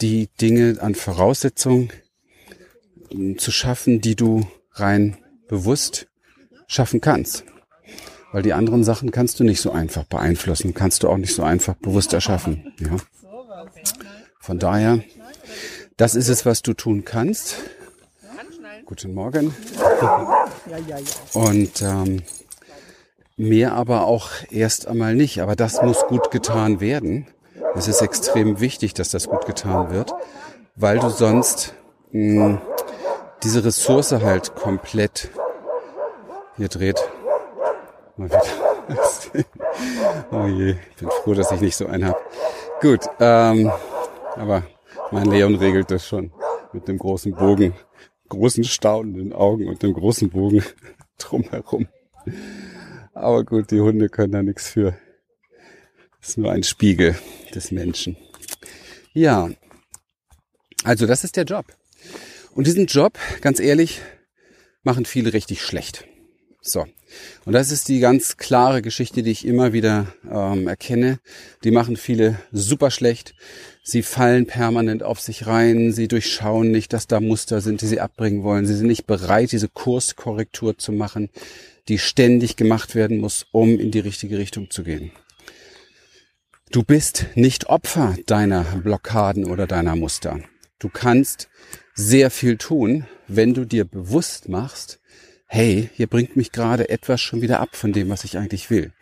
die 0.00 0.28
Dinge 0.40 0.78
an 0.80 0.94
Voraussetzungen 0.94 1.90
ähm, 3.10 3.36
zu 3.38 3.50
schaffen, 3.50 4.00
die 4.00 4.14
du 4.14 4.46
rein 4.72 5.18
bewusst 5.48 6.06
schaffen 6.68 7.00
kannst. 7.00 7.44
Weil 8.32 8.42
die 8.42 8.52
anderen 8.52 8.84
Sachen 8.84 9.10
kannst 9.10 9.40
du 9.40 9.44
nicht 9.44 9.60
so 9.60 9.72
einfach 9.72 10.04
beeinflussen, 10.04 10.74
kannst 10.74 11.02
du 11.02 11.08
auch 11.08 11.16
nicht 11.16 11.34
so 11.34 11.42
einfach 11.42 11.74
bewusst 11.74 12.12
erschaffen. 12.12 12.72
Ja. 12.78 12.96
Von 14.38 14.58
daher, 14.58 15.00
das 15.96 16.14
ist 16.14 16.28
es, 16.28 16.46
was 16.46 16.62
du 16.62 16.72
tun 16.72 17.04
kannst. 17.04 17.56
Guten 18.86 19.14
Morgen. 19.14 19.54
Und 21.32 21.82
ähm, 21.82 22.22
mehr 23.36 23.74
aber 23.74 24.06
auch 24.06 24.30
erst 24.50 24.86
einmal 24.86 25.14
nicht. 25.14 25.40
Aber 25.40 25.56
das 25.56 25.82
muss 25.82 26.06
gut 26.06 26.30
getan 26.30 26.80
werden. 26.80 27.26
Es 27.76 27.88
ist 27.88 28.02
extrem 28.02 28.60
wichtig, 28.60 28.94
dass 28.94 29.10
das 29.10 29.28
gut 29.28 29.46
getan 29.46 29.90
wird, 29.90 30.12
weil 30.74 30.98
du 30.98 31.08
sonst 31.08 31.74
mh, 32.12 32.44
hm, 32.44 32.60
diese 33.42 33.64
Ressource 33.64 34.12
halt 34.12 34.54
komplett 34.54 35.30
hier 36.56 36.68
dreht. 36.68 37.00
Mal 38.20 38.28
wieder. 38.28 39.44
oh 40.30 40.46
je, 40.46 40.72
ich 40.72 40.96
bin 40.96 41.08
froh, 41.08 41.32
dass 41.32 41.50
ich 41.52 41.60
nicht 41.62 41.74
so 41.74 41.86
einen 41.86 42.04
habe. 42.04 42.18
Gut, 42.82 43.00
ähm, 43.18 43.72
aber 44.36 44.62
mein 45.10 45.30
Leon 45.30 45.54
regelt 45.54 45.90
das 45.90 46.06
schon 46.06 46.30
mit 46.74 46.86
dem 46.86 46.98
großen 46.98 47.34
Bogen, 47.34 47.72
großen 48.28 48.64
staunenden 48.64 49.32
Augen 49.32 49.68
und 49.68 49.82
dem 49.82 49.94
großen 49.94 50.28
Bogen 50.28 50.62
drumherum. 51.18 51.88
Aber 53.14 53.42
gut, 53.42 53.70
die 53.70 53.80
Hunde 53.80 54.10
können 54.10 54.32
da 54.32 54.42
nichts 54.42 54.68
für. 54.68 54.94
Das 56.20 56.30
ist 56.30 56.38
nur 56.38 56.52
ein 56.52 56.62
Spiegel 56.62 57.16
des 57.54 57.70
Menschen. 57.70 58.18
Ja, 59.14 59.48
also 60.84 61.06
das 61.06 61.24
ist 61.24 61.38
der 61.38 61.44
Job. 61.44 61.64
Und 62.54 62.66
diesen 62.66 62.84
Job, 62.84 63.18
ganz 63.40 63.60
ehrlich, 63.60 64.02
machen 64.82 65.06
viele 65.06 65.32
richtig 65.32 65.62
schlecht. 65.62 66.04
So. 66.62 66.86
Und 67.44 67.52
das 67.54 67.70
ist 67.70 67.88
die 67.88 68.00
ganz 68.00 68.36
klare 68.36 68.82
Geschichte, 68.82 69.22
die 69.22 69.30
ich 69.30 69.46
immer 69.46 69.72
wieder 69.72 70.14
ähm, 70.30 70.68
erkenne. 70.68 71.18
Die 71.64 71.70
machen 71.70 71.96
viele 71.96 72.38
super 72.52 72.90
schlecht. 72.90 73.34
Sie 73.82 74.02
fallen 74.02 74.46
permanent 74.46 75.02
auf 75.02 75.20
sich 75.20 75.46
rein. 75.46 75.92
Sie 75.92 76.06
durchschauen 76.06 76.70
nicht, 76.70 76.92
dass 76.92 77.06
da 77.06 77.20
Muster 77.20 77.60
sind, 77.60 77.80
die 77.80 77.86
sie 77.86 78.00
abbringen 78.00 78.42
wollen. 78.42 78.66
Sie 78.66 78.76
sind 78.76 78.86
nicht 78.86 79.06
bereit, 79.06 79.52
diese 79.52 79.68
Kurskorrektur 79.68 80.78
zu 80.78 80.92
machen, 80.92 81.30
die 81.88 81.98
ständig 81.98 82.56
gemacht 82.56 82.94
werden 82.94 83.18
muss, 83.18 83.46
um 83.52 83.80
in 83.80 83.90
die 83.90 84.00
richtige 84.00 84.38
Richtung 84.38 84.70
zu 84.70 84.84
gehen. 84.84 85.10
Du 86.70 86.84
bist 86.84 87.26
nicht 87.34 87.66
Opfer 87.68 88.16
deiner 88.26 88.62
Blockaden 88.62 89.46
oder 89.46 89.66
deiner 89.66 89.96
Muster. 89.96 90.40
Du 90.78 90.88
kannst 90.88 91.48
sehr 91.94 92.30
viel 92.30 92.58
tun, 92.58 93.06
wenn 93.26 93.54
du 93.54 93.64
dir 93.64 93.84
bewusst 93.84 94.48
machst, 94.48 94.99
hey, 95.52 95.90
hier 95.94 96.06
bringt 96.06 96.36
mich 96.36 96.52
gerade 96.52 96.90
etwas 96.90 97.20
schon 97.20 97.42
wieder 97.42 97.58
ab 97.58 97.74
von 97.74 97.92
dem, 97.92 98.08
was 98.08 98.22
ich 98.22 98.38
eigentlich 98.38 98.70
will. 98.70 98.92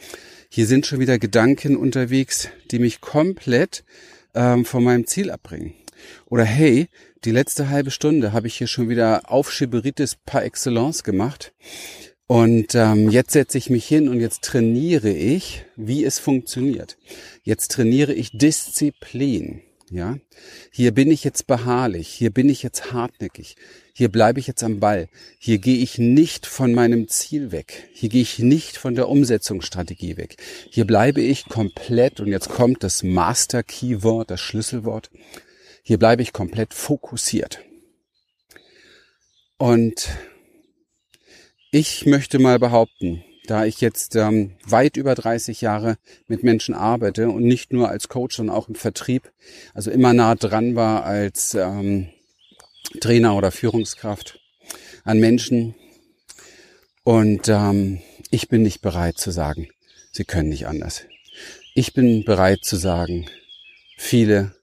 Hier 0.49 0.67
sind 0.67 0.87
schon 0.87 0.99
wieder 0.99 1.19
Gedanken 1.19 1.77
unterwegs, 1.77 2.49
die 2.71 2.79
mich 2.79 3.03
komplett 3.03 3.85
ähm, 4.35 4.65
von 4.65 4.83
meinem 4.83 5.07
Ziel 5.07 5.31
abbringen. 5.31 5.75
Oder 6.25 6.45
hey, 6.45 6.89
die 7.25 7.33
letzte 7.33 7.69
halbe 7.69 7.91
Stunde 7.91 8.33
habe 8.33 8.47
ich 8.47 8.55
hier 8.57 8.67
schon 8.67 8.89
wieder 8.89 9.31
Aufschieberitis 9.31 10.17
par 10.25 10.43
excellence 10.43 11.05
gemacht. 11.05 11.53
Und 12.27 12.75
ähm, 12.75 13.11
jetzt 13.11 13.33
setze 13.33 13.59
ich 13.59 13.69
mich 13.69 13.87
hin 13.87 14.09
und 14.09 14.19
jetzt 14.19 14.43
trainiere 14.43 15.11
ich, 15.11 15.67
wie 15.77 16.03
es 16.03 16.19
funktioniert. 16.19 16.97
Jetzt 17.43 17.73
trainiere 17.73 18.15
ich 18.15 18.31
Disziplin. 18.33 19.61
Ja, 19.91 20.19
hier 20.71 20.93
bin 20.93 21.11
ich 21.11 21.25
jetzt 21.25 21.47
beharrlich, 21.47 22.09
hier 22.09 22.31
bin 22.31 22.51
ich 22.51 22.63
jetzt 22.63 22.93
hartnäckig, 22.93 23.57
hier 23.95 24.11
bleibe 24.11 24.39
ich 24.39 24.47
jetzt 24.47 24.63
am 24.63 24.81
Ball, 24.81 25.09
hier 25.39 25.57
gehe 25.59 25.79
ich 25.79 25.97
nicht 25.97 26.45
von 26.45 26.75
meinem 26.75 27.09
Ziel 27.09 27.53
weg, 27.53 27.89
hier 27.95 28.11
gehe 28.11 28.21
ich 28.21 28.39
nicht 28.39 28.77
von 28.77 28.95
der 28.95 29.09
Umsetzungsstrategie 29.09 30.19
weg, 30.19 30.37
hier 30.71 30.87
bleibe 30.87 31.23
ich 31.23 31.47
komplett, 31.47 32.21
und 32.21 32.27
jetzt 32.27 32.51
kommt 32.51 32.83
das 32.83 33.03
Master 33.03 33.63
Keyword, 33.63 34.31
das 34.31 34.43
Schlüsselwort, 34.43 35.11
hier 35.83 35.99
bleibe 35.99 36.21
ich 36.21 36.35
komplett 36.35 36.75
fokussiert. 36.75 37.61
Und 39.57 40.11
ich 41.71 42.05
möchte 42.05 42.39
mal 42.39 42.59
behaupten, 42.59 43.25
da 43.49 43.65
ich 43.65 43.81
jetzt 43.81 44.15
ähm, 44.15 44.53
weit 44.65 44.97
über 44.97 45.15
30 45.15 45.63
Jahre 45.63 45.97
mit 46.27 46.43
Menschen 46.43 46.75
arbeite 46.75 47.31
und 47.31 47.43
nicht 47.43 47.73
nur 47.73 47.89
als 47.89 48.09
Coach, 48.09 48.37
sondern 48.37 48.55
auch 48.55 48.69
im 48.69 48.75
Vertrieb, 48.75 49.33
also 49.75 49.91
immer 49.91 50.13
nah 50.13 50.35
dran 50.35 50.77
war 50.77 51.05
als 51.05 51.55
ähm, 51.55 52.09
Trainer 53.01 53.37
oder 53.37 53.51
Führungskraft 53.51 54.39
an 55.05 55.19
Menschen. 55.19 55.75
Und 57.05 57.49
ähm, 57.49 58.01
ich 58.31 58.49
bin 58.49 58.63
nicht 58.63 58.83
bereit 58.83 59.17
zu 59.17 59.31
sagen, 59.31 59.69
sie 60.13 60.25
können 60.25 60.51
nicht 60.51 60.67
anders. 60.67 61.03
Ich 61.75 61.95
bin 61.95 62.25
bereit 62.25 62.65
zu 62.65 62.77
sagen, 62.77 63.27
viele 63.97 64.55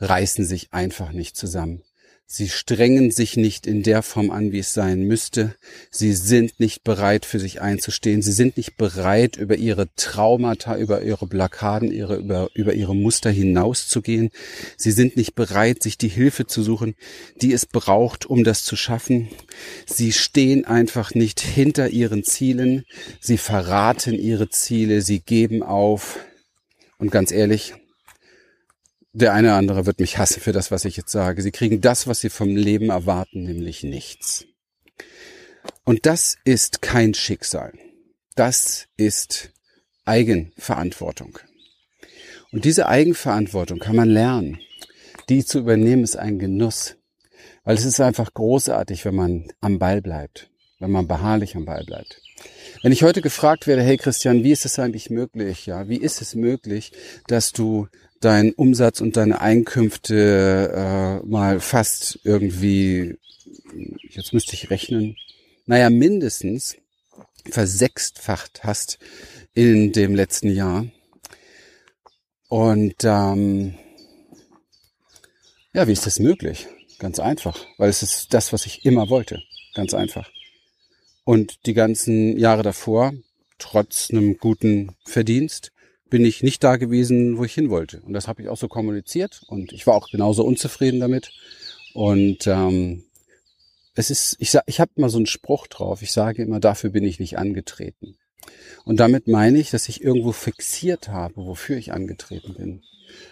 reißen 0.00 0.44
sich 0.44 0.72
einfach 0.72 1.12
nicht 1.12 1.36
zusammen. 1.36 1.82
Sie 2.26 2.48
strengen 2.48 3.10
sich 3.10 3.36
nicht 3.36 3.66
in 3.66 3.82
der 3.82 4.02
Form 4.02 4.30
an, 4.30 4.50
wie 4.50 4.60
es 4.60 4.72
sein 4.72 5.02
müsste. 5.02 5.54
Sie 5.90 6.14
sind 6.14 6.58
nicht 6.58 6.82
bereit, 6.82 7.26
für 7.26 7.38
sich 7.38 7.60
einzustehen. 7.60 8.22
Sie 8.22 8.32
sind 8.32 8.56
nicht 8.56 8.76
bereit, 8.76 9.36
über 9.36 9.56
ihre 9.56 9.94
Traumata, 9.94 10.76
über 10.78 11.02
ihre 11.02 11.26
Blockaden, 11.26 11.92
ihre, 11.92 12.16
über, 12.16 12.48
über 12.54 12.72
ihre 12.72 12.96
Muster 12.96 13.30
hinauszugehen. 13.30 14.30
Sie 14.78 14.90
sind 14.90 15.16
nicht 15.16 15.34
bereit, 15.34 15.82
sich 15.82 15.98
die 15.98 16.08
Hilfe 16.08 16.46
zu 16.46 16.62
suchen, 16.62 16.94
die 17.42 17.52
es 17.52 17.66
braucht, 17.66 18.24
um 18.24 18.42
das 18.42 18.64
zu 18.64 18.74
schaffen. 18.74 19.28
Sie 19.86 20.12
stehen 20.12 20.64
einfach 20.64 21.14
nicht 21.14 21.40
hinter 21.40 21.90
ihren 21.90 22.24
Zielen. 22.24 22.84
Sie 23.20 23.38
verraten 23.38 24.14
ihre 24.14 24.48
Ziele. 24.48 25.02
Sie 25.02 25.20
geben 25.20 25.62
auf. 25.62 26.18
Und 26.96 27.10
ganz 27.10 27.32
ehrlich, 27.32 27.74
der 29.14 29.32
eine 29.32 29.48
oder 29.48 29.56
andere 29.56 29.86
wird 29.86 30.00
mich 30.00 30.18
hassen 30.18 30.40
für 30.40 30.52
das, 30.52 30.70
was 30.70 30.84
ich 30.84 30.96
jetzt 30.96 31.12
sage. 31.12 31.40
Sie 31.40 31.52
kriegen 31.52 31.80
das, 31.80 32.06
was 32.06 32.20
sie 32.20 32.30
vom 32.30 32.56
Leben 32.56 32.90
erwarten, 32.90 33.44
nämlich 33.44 33.84
nichts. 33.84 34.44
Und 35.84 36.04
das 36.04 36.36
ist 36.44 36.82
kein 36.82 37.14
Schicksal. 37.14 37.72
Das 38.34 38.88
ist 38.96 39.50
Eigenverantwortung. 40.04 41.38
Und 42.50 42.64
diese 42.64 42.88
Eigenverantwortung 42.88 43.78
kann 43.78 43.96
man 43.96 44.08
lernen. 44.08 44.58
Die 45.28 45.44
zu 45.44 45.60
übernehmen 45.60 46.02
ist 46.02 46.16
ein 46.16 46.40
Genuss. 46.40 46.96
Weil 47.62 47.76
es 47.76 47.84
ist 47.84 48.00
einfach 48.00 48.34
großartig, 48.34 49.04
wenn 49.04 49.14
man 49.14 49.46
am 49.60 49.78
Ball 49.78 50.02
bleibt. 50.02 50.50
Wenn 50.80 50.90
man 50.90 51.06
beharrlich 51.06 51.54
am 51.54 51.64
Ball 51.64 51.84
bleibt. 51.84 52.20
Wenn 52.84 52.92
ich 52.92 53.02
heute 53.02 53.22
gefragt 53.22 53.66
werde, 53.66 53.82
hey 53.82 53.96
Christian, 53.96 54.44
wie 54.44 54.52
ist 54.52 54.66
es 54.66 54.78
eigentlich 54.78 55.08
möglich? 55.08 55.64
Ja, 55.64 55.88
wie 55.88 55.96
ist 55.96 56.20
es 56.20 56.34
möglich, 56.34 56.92
dass 57.26 57.52
du 57.52 57.88
deinen 58.20 58.52
Umsatz 58.52 59.00
und 59.00 59.16
deine 59.16 59.40
Einkünfte 59.40 61.22
äh, 61.24 61.26
mal 61.26 61.60
fast 61.60 62.20
irgendwie, 62.24 63.16
jetzt 64.10 64.34
müsste 64.34 64.52
ich 64.52 64.68
rechnen, 64.68 65.16
naja, 65.64 65.88
mindestens 65.88 66.76
versechstfacht 67.48 68.64
hast 68.64 68.98
in 69.54 69.92
dem 69.92 70.14
letzten 70.14 70.50
Jahr. 70.50 70.84
Und 72.50 72.96
ähm, 73.02 73.76
ja, 75.72 75.88
wie 75.88 75.92
ist 75.92 76.04
das 76.04 76.18
möglich? 76.18 76.66
Ganz 76.98 77.18
einfach, 77.18 77.64
weil 77.78 77.88
es 77.88 78.02
ist 78.02 78.34
das, 78.34 78.52
was 78.52 78.66
ich 78.66 78.84
immer 78.84 79.08
wollte. 79.08 79.42
Ganz 79.72 79.94
einfach. 79.94 80.28
Und 81.24 81.66
die 81.66 81.74
ganzen 81.74 82.38
Jahre 82.38 82.62
davor, 82.62 83.12
trotz 83.58 84.10
einem 84.10 84.36
guten 84.36 84.94
Verdienst, 85.04 85.72
bin 86.10 86.24
ich 86.24 86.42
nicht 86.42 86.62
da 86.62 86.76
gewesen, 86.76 87.38
wo 87.38 87.44
ich 87.44 87.54
hin 87.54 87.70
wollte. 87.70 88.00
Und 88.02 88.12
das 88.12 88.28
habe 88.28 88.42
ich 88.42 88.48
auch 88.48 88.56
so 88.56 88.68
kommuniziert 88.68 89.42
und 89.48 89.72
ich 89.72 89.86
war 89.86 89.94
auch 89.94 90.10
genauso 90.10 90.44
unzufrieden 90.44 91.00
damit. 91.00 91.32
Und 91.94 92.46
ähm, 92.46 93.04
es 93.94 94.10
ist, 94.10 94.36
ich 94.38 94.56
ich 94.66 94.80
habe 94.80 94.92
mal 94.96 95.08
so 95.08 95.16
einen 95.16 95.26
Spruch 95.26 95.66
drauf. 95.66 96.02
Ich 96.02 96.12
sage 96.12 96.42
immer, 96.42 96.60
dafür 96.60 96.90
bin 96.90 97.04
ich 97.04 97.20
nicht 97.20 97.38
angetreten. 97.38 98.16
Und 98.84 99.00
damit 99.00 99.28
meine 99.28 99.58
ich, 99.58 99.70
dass 99.70 99.88
ich 99.88 100.02
irgendwo 100.02 100.32
fixiert 100.32 101.08
habe, 101.08 101.36
wofür 101.36 101.78
ich 101.78 101.92
angetreten 101.92 102.54
bin. 102.54 102.82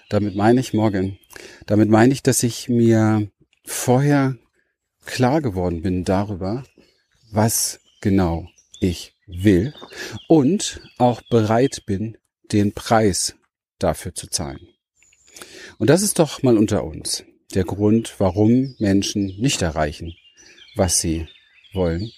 Damit 0.08 0.34
meine 0.34 0.60
ich 0.60 0.72
morgen. 0.72 1.18
Damit 1.66 1.88
meine 1.88 2.12
ich, 2.12 2.22
dass 2.22 2.42
ich 2.42 2.68
mir 2.68 3.28
vorher 3.64 4.36
klar 5.04 5.42
geworden 5.42 5.82
bin 5.82 6.04
darüber, 6.04 6.64
was 7.30 7.80
genau 8.02 8.46
ich 8.80 9.14
will 9.26 9.72
und 10.28 10.82
auch 10.98 11.22
bereit 11.30 11.84
bin, 11.86 12.18
den 12.52 12.72
Preis 12.72 13.34
dafür 13.78 14.14
zu 14.14 14.26
zahlen. 14.26 14.68
Und 15.78 15.88
das 15.88 16.02
ist 16.02 16.18
doch 16.18 16.42
mal 16.42 16.58
unter 16.58 16.84
uns 16.84 17.24
der 17.54 17.64
Grund, 17.64 18.14
warum 18.18 18.74
Menschen 18.78 19.26
nicht 19.38 19.62
erreichen, 19.62 20.14
was 20.74 21.00
sie 21.00 21.28
wollen, 21.72 22.10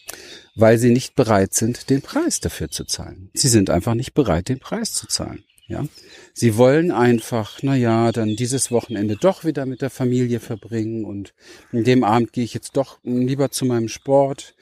weil 0.55 0.79
sie 0.79 0.91
nicht 0.91 1.15
bereit 1.15 1.55
sind, 1.55 1.91
den 1.91 2.03
Preis 2.03 2.41
dafür 2.41 2.71
zu 2.71 2.85
zahlen. 2.85 3.31
Sie 3.35 3.49
sind 3.49 3.71
einfach 3.71 3.95
nicht 3.95 4.15
bereit, 4.15 4.49
den 4.49 4.59
Preis 4.59 4.93
zu 4.93 5.07
zahlen. 5.07 5.45
Ja, 5.67 5.87
sie 6.35 6.59
wollen 6.59 6.91
einfach, 6.91 7.61
na 7.63 7.75
ja, 7.75 8.13
dann 8.13 8.37
dieses 8.37 8.71
Wochenende 8.71 9.17
doch 9.17 9.45
wieder 9.45 9.65
mit 9.65 9.81
der 9.81 9.89
Familie 9.89 10.39
verbringen 10.39 11.07
und 11.07 11.33
in 11.73 11.85
dem 11.85 12.05
Abend 12.05 12.35
gehe 12.35 12.45
ich 12.45 12.53
jetzt 12.53 12.77
doch 12.77 12.99
lieber 13.03 13.51
zu 13.51 13.65
meinem 13.65 13.89
Sport 13.89 14.55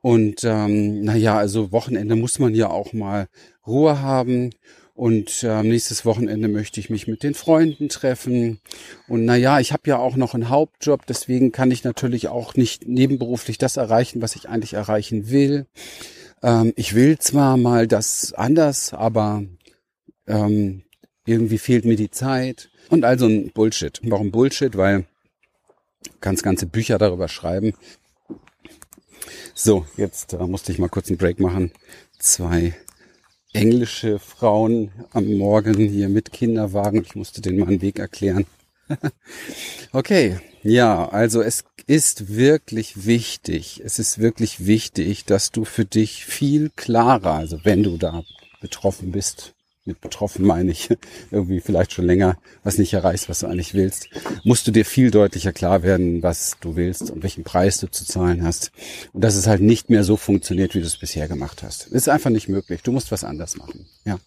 und 0.00 0.44
ähm, 0.44 1.02
na 1.02 1.16
ja, 1.16 1.36
also 1.36 1.72
Wochenende 1.72 2.16
muss 2.16 2.38
man 2.38 2.54
ja 2.54 2.70
auch 2.70 2.92
mal 2.92 3.28
Ruhe 3.66 4.00
haben 4.00 4.50
und 4.98 5.44
äh, 5.44 5.62
nächstes 5.62 6.04
Wochenende 6.04 6.48
möchte 6.48 6.80
ich 6.80 6.90
mich 6.90 7.06
mit 7.06 7.22
den 7.22 7.34
Freunden 7.34 7.88
treffen. 7.88 8.58
Und 9.06 9.24
naja, 9.24 9.60
ich 9.60 9.72
habe 9.72 9.82
ja 9.86 9.98
auch 9.98 10.16
noch 10.16 10.34
einen 10.34 10.48
Hauptjob, 10.48 11.06
deswegen 11.06 11.52
kann 11.52 11.70
ich 11.70 11.84
natürlich 11.84 12.26
auch 12.26 12.56
nicht 12.56 12.88
nebenberuflich 12.88 13.58
das 13.58 13.76
erreichen, 13.76 14.22
was 14.22 14.34
ich 14.34 14.48
eigentlich 14.48 14.74
erreichen 14.74 15.30
will. 15.30 15.66
Ähm, 16.42 16.72
ich 16.74 16.96
will 16.96 17.16
zwar 17.18 17.56
mal 17.56 17.86
das 17.86 18.32
anders, 18.32 18.92
aber 18.92 19.44
ähm, 20.26 20.82
irgendwie 21.26 21.58
fehlt 21.58 21.84
mir 21.84 21.96
die 21.96 22.10
Zeit. 22.10 22.68
Und 22.90 23.04
also 23.04 23.26
ein 23.26 23.52
Bullshit. 23.52 24.00
Warum 24.02 24.32
Bullshit? 24.32 24.76
Weil 24.76 25.06
kannst 26.20 26.42
ganze 26.42 26.66
Bücher 26.66 26.98
darüber 26.98 27.28
schreiben. 27.28 27.74
So, 29.54 29.86
jetzt 29.96 30.32
äh, 30.32 30.46
musste 30.46 30.72
ich 30.72 30.78
mal 30.78 30.88
kurz 30.88 31.08
einen 31.08 31.18
Break 31.18 31.40
machen. 31.40 31.72
Zwei 32.18 32.74
englische 33.52 34.18
Frauen 34.18 34.90
am 35.12 35.32
Morgen 35.34 35.76
hier 35.76 36.08
mit 36.08 36.32
Kinderwagen. 36.32 37.02
Ich 37.02 37.14
musste 37.14 37.40
denen 37.40 37.58
mal 37.58 37.68
einen 37.68 37.82
Weg 37.82 37.98
erklären. 37.98 38.46
okay, 39.92 40.38
ja, 40.62 41.08
also 41.08 41.42
es 41.42 41.64
ist 41.86 42.34
wirklich 42.34 43.06
wichtig, 43.06 43.82
es 43.84 43.98
ist 43.98 44.18
wirklich 44.18 44.66
wichtig, 44.66 45.24
dass 45.24 45.50
du 45.50 45.64
für 45.64 45.84
dich 45.84 46.24
viel 46.24 46.70
klarer, 46.74 47.34
also 47.34 47.60
wenn 47.64 47.82
du 47.82 47.96
da 47.96 48.24
betroffen 48.60 49.12
bist, 49.12 49.54
mit 49.88 50.00
betroffen 50.00 50.46
meine 50.46 50.70
ich 50.70 50.90
irgendwie 51.30 51.60
vielleicht 51.60 51.92
schon 51.92 52.06
länger 52.06 52.38
was 52.62 52.78
nicht 52.78 52.92
erreichst, 52.92 53.28
was 53.28 53.40
du 53.40 53.46
eigentlich 53.46 53.74
willst, 53.74 54.08
musst 54.44 54.66
du 54.66 54.70
dir 54.70 54.84
viel 54.84 55.10
deutlicher 55.10 55.52
klar 55.52 55.82
werden, 55.82 56.22
was 56.22 56.56
du 56.60 56.76
willst 56.76 57.10
und 57.10 57.22
welchen 57.22 57.44
Preis 57.44 57.80
du 57.80 57.90
zu 57.90 58.04
zahlen 58.04 58.44
hast. 58.44 58.70
Und 59.12 59.24
dass 59.24 59.34
es 59.34 59.46
halt 59.46 59.62
nicht 59.62 59.90
mehr 59.90 60.04
so 60.04 60.16
funktioniert, 60.16 60.74
wie 60.74 60.80
du 60.80 60.86
es 60.86 60.98
bisher 60.98 61.28
gemacht 61.28 61.62
hast. 61.62 61.88
Ist 61.88 62.08
einfach 62.08 62.30
nicht 62.30 62.48
möglich. 62.48 62.82
Du 62.82 62.92
musst 62.92 63.10
was 63.10 63.24
anders 63.24 63.56
machen. 63.56 63.86
Ja. 64.04 64.18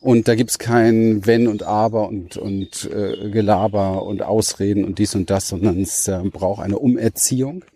Und 0.00 0.28
da 0.28 0.34
gibt's 0.34 0.58
kein 0.58 1.26
Wenn 1.26 1.46
und 1.46 1.62
Aber 1.62 2.08
und, 2.08 2.38
und 2.38 2.90
äh, 2.90 3.28
Gelaber 3.28 4.02
und 4.02 4.22
Ausreden 4.22 4.84
und 4.84 4.98
dies 4.98 5.14
und 5.14 5.28
das, 5.28 5.48
sondern 5.48 5.82
es 5.82 6.08
äh, 6.08 6.22
braucht 6.24 6.62
eine 6.62 6.78
Umerziehung. 6.78 7.66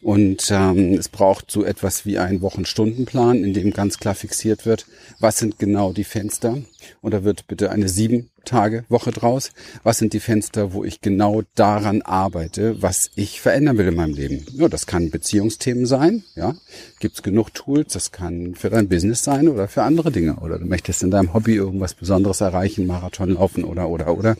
Und 0.00 0.50
ähm, 0.52 0.94
es 0.94 1.08
braucht 1.08 1.50
so 1.50 1.64
etwas 1.64 2.06
wie 2.06 2.18
einen 2.18 2.42
Wochenstundenplan, 2.42 3.42
in 3.42 3.54
dem 3.54 3.72
ganz 3.72 3.98
klar 3.98 4.14
fixiert 4.14 4.66
wird, 4.66 4.86
was 5.18 5.38
sind 5.38 5.58
genau 5.58 5.92
die 5.92 6.04
Fenster. 6.04 6.58
Und 7.00 7.12
da 7.12 7.24
wird 7.24 7.48
bitte 7.48 7.70
eine 7.70 7.88
sieben 7.88 8.30
Tage 8.44 8.84
Woche 8.88 9.10
draus. 9.10 9.50
Was 9.82 9.98
sind 9.98 10.12
die 10.12 10.20
Fenster, 10.20 10.72
wo 10.72 10.84
ich 10.84 11.00
genau 11.00 11.42
daran 11.54 12.02
arbeite, 12.02 12.80
was 12.82 13.10
ich 13.14 13.40
verändern 13.40 13.78
will 13.78 13.88
in 13.88 13.94
meinem 13.94 14.14
Leben? 14.14 14.46
Ja, 14.52 14.68
das 14.68 14.86
kann 14.86 15.10
Beziehungsthemen 15.10 15.86
sein. 15.86 16.24
Ja, 16.34 16.54
gibt's 17.00 17.22
genug 17.22 17.52
Tools. 17.54 17.92
Das 17.92 18.12
kann 18.12 18.54
für 18.54 18.70
dein 18.70 18.88
Business 18.88 19.24
sein 19.24 19.48
oder 19.48 19.68
für 19.68 19.82
andere 19.82 20.10
Dinge. 20.10 20.36
Oder 20.36 20.58
du 20.58 20.66
möchtest 20.66 21.02
in 21.02 21.10
deinem 21.10 21.34
Hobby 21.34 21.54
irgendwas 21.54 21.94
Besonderes 21.94 22.40
erreichen, 22.40 22.86
Marathon 22.86 23.30
laufen 23.30 23.64
oder 23.64 23.88
oder 23.88 24.16
oder. 24.16 24.36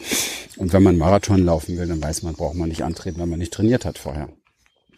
Und 0.56 0.72
wenn 0.72 0.82
man 0.82 0.96
Marathon 0.96 1.44
laufen 1.44 1.76
will, 1.76 1.86
dann 1.86 2.02
weiß 2.02 2.22
man, 2.22 2.34
braucht 2.34 2.54
man 2.54 2.68
nicht 2.68 2.84
antreten, 2.84 3.20
wenn 3.20 3.28
man 3.28 3.38
nicht 3.38 3.52
trainiert 3.52 3.84
hat 3.84 3.98
vorher. 3.98 4.28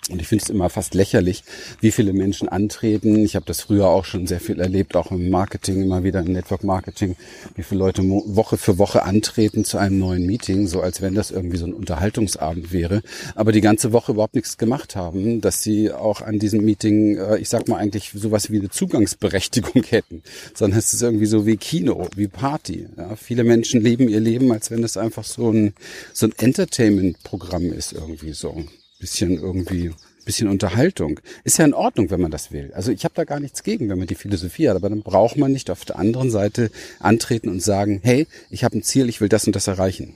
Und 0.09 0.21
ich 0.23 0.29
finde 0.29 0.45
es 0.45 0.51
immer 0.51 0.71
fast 0.71 0.95
lächerlich, 0.95 1.43
wie 1.81 1.91
viele 1.91 2.13
Menschen 2.13 2.49
antreten. 2.49 3.25
Ich 3.25 3.35
habe 3.35 3.47
das 3.47 3.63
früher 3.63 3.89
auch 3.89 4.05
schon 4.05 4.29
sehr 4.29 4.39
viel 4.39 4.61
erlebt, 4.61 4.95
auch 4.95 5.11
im 5.11 5.31
Marketing, 5.31 5.83
immer 5.83 6.05
wieder 6.05 6.21
im 6.21 6.33
Network 6.33 6.63
Marketing, 6.63 7.17
wie 7.57 7.65
viele 7.65 7.81
Leute 7.81 8.03
Woche 8.05 8.57
für 8.57 8.79
Woche 8.79 9.03
antreten 9.03 9.65
zu 9.65 9.79
einem 9.79 9.99
neuen 9.99 10.25
Meeting, 10.25 10.69
so 10.69 10.81
als 10.81 11.03
wenn 11.03 11.15
das 11.15 11.33
irgendwie 11.33 11.57
so 11.57 11.67
ein 11.67 11.75
Unterhaltungsabend 11.75 12.73
wäre, 12.73 13.03
aber 13.35 13.51
die 13.51 13.61
ganze 13.61 13.93
Woche 13.93 14.13
überhaupt 14.13 14.37
nichts 14.37 14.59
gemacht 14.59 14.95
haben, 14.95 15.41
dass 15.41 15.63
sie 15.63 15.91
auch 15.91 16.21
an 16.21 16.39
diesem 16.39 16.65
Meeting, 16.65 17.17
äh, 17.17 17.39
ich 17.39 17.49
sag 17.49 17.67
mal 17.67 17.79
eigentlich 17.79 18.13
sowas 18.15 18.51
wie 18.51 18.59
eine 18.59 18.71
Zugangsberechtigung 18.71 19.83
hätten, 19.89 20.23
sondern 20.55 20.79
es 20.79 20.93
ist 20.93 21.03
irgendwie 21.03 21.27
so 21.27 21.47
wie 21.47 21.57
Kino, 21.57 22.09
wie 22.15 22.29
Party. 22.29 22.87
Ja, 22.97 23.17
viele 23.17 23.43
Menschen 23.43 23.81
leben 23.81 24.09
ihr 24.09 24.21
Leben, 24.21 24.53
als 24.53 24.71
wenn 24.71 24.85
es 24.85 24.97
einfach 24.97 25.25
so 25.25 25.51
ein, 25.51 25.75
so 26.13 26.27
ein 26.27 26.33
Entertainment-Programm 26.37 27.73
ist 27.73 27.93
irgendwie 27.93 28.33
so 28.33 28.65
bisschen 28.99 29.39
irgendwie, 29.39 29.93
bisschen 30.25 30.49
Unterhaltung. 30.49 31.21
Ist 31.45 31.59
ja 31.59 31.65
in 31.65 31.75
Ordnung, 31.75 32.11
wenn 32.11 32.21
man 32.21 32.31
das 32.31 32.53
will. 32.53 32.73
Also 32.75 32.93
ich 32.93 33.05
habe 33.05 33.15
da 33.15 33.25
gar 33.25 33.41
nichts 33.41 33.63
gegen, 33.63 33.89
wenn 33.89 33.99
man 33.99 34.09
die 34.09 34.15
Philosophie 34.15 34.69
hat, 34.69 34.77
aber 34.77 34.91
dann 34.91 35.03
braucht 35.03 35.37
man 35.37 35.53
nicht 35.53 35.71
auf 35.71 35.85
der 35.85 35.99
anderen 35.99 36.31
Seite 36.31 36.71
antreten 36.99 37.49
und 37.49 37.63
sagen, 37.63 38.01
hey, 38.03 38.27
ich 38.51 38.65
habe 38.65 38.77
ein 38.77 38.83
Ziel, 38.83 39.09
ich 39.09 39.21
will 39.21 39.29
das 39.29 39.47
und 39.47 39.57
das 39.57 39.67
erreichen. 39.67 40.15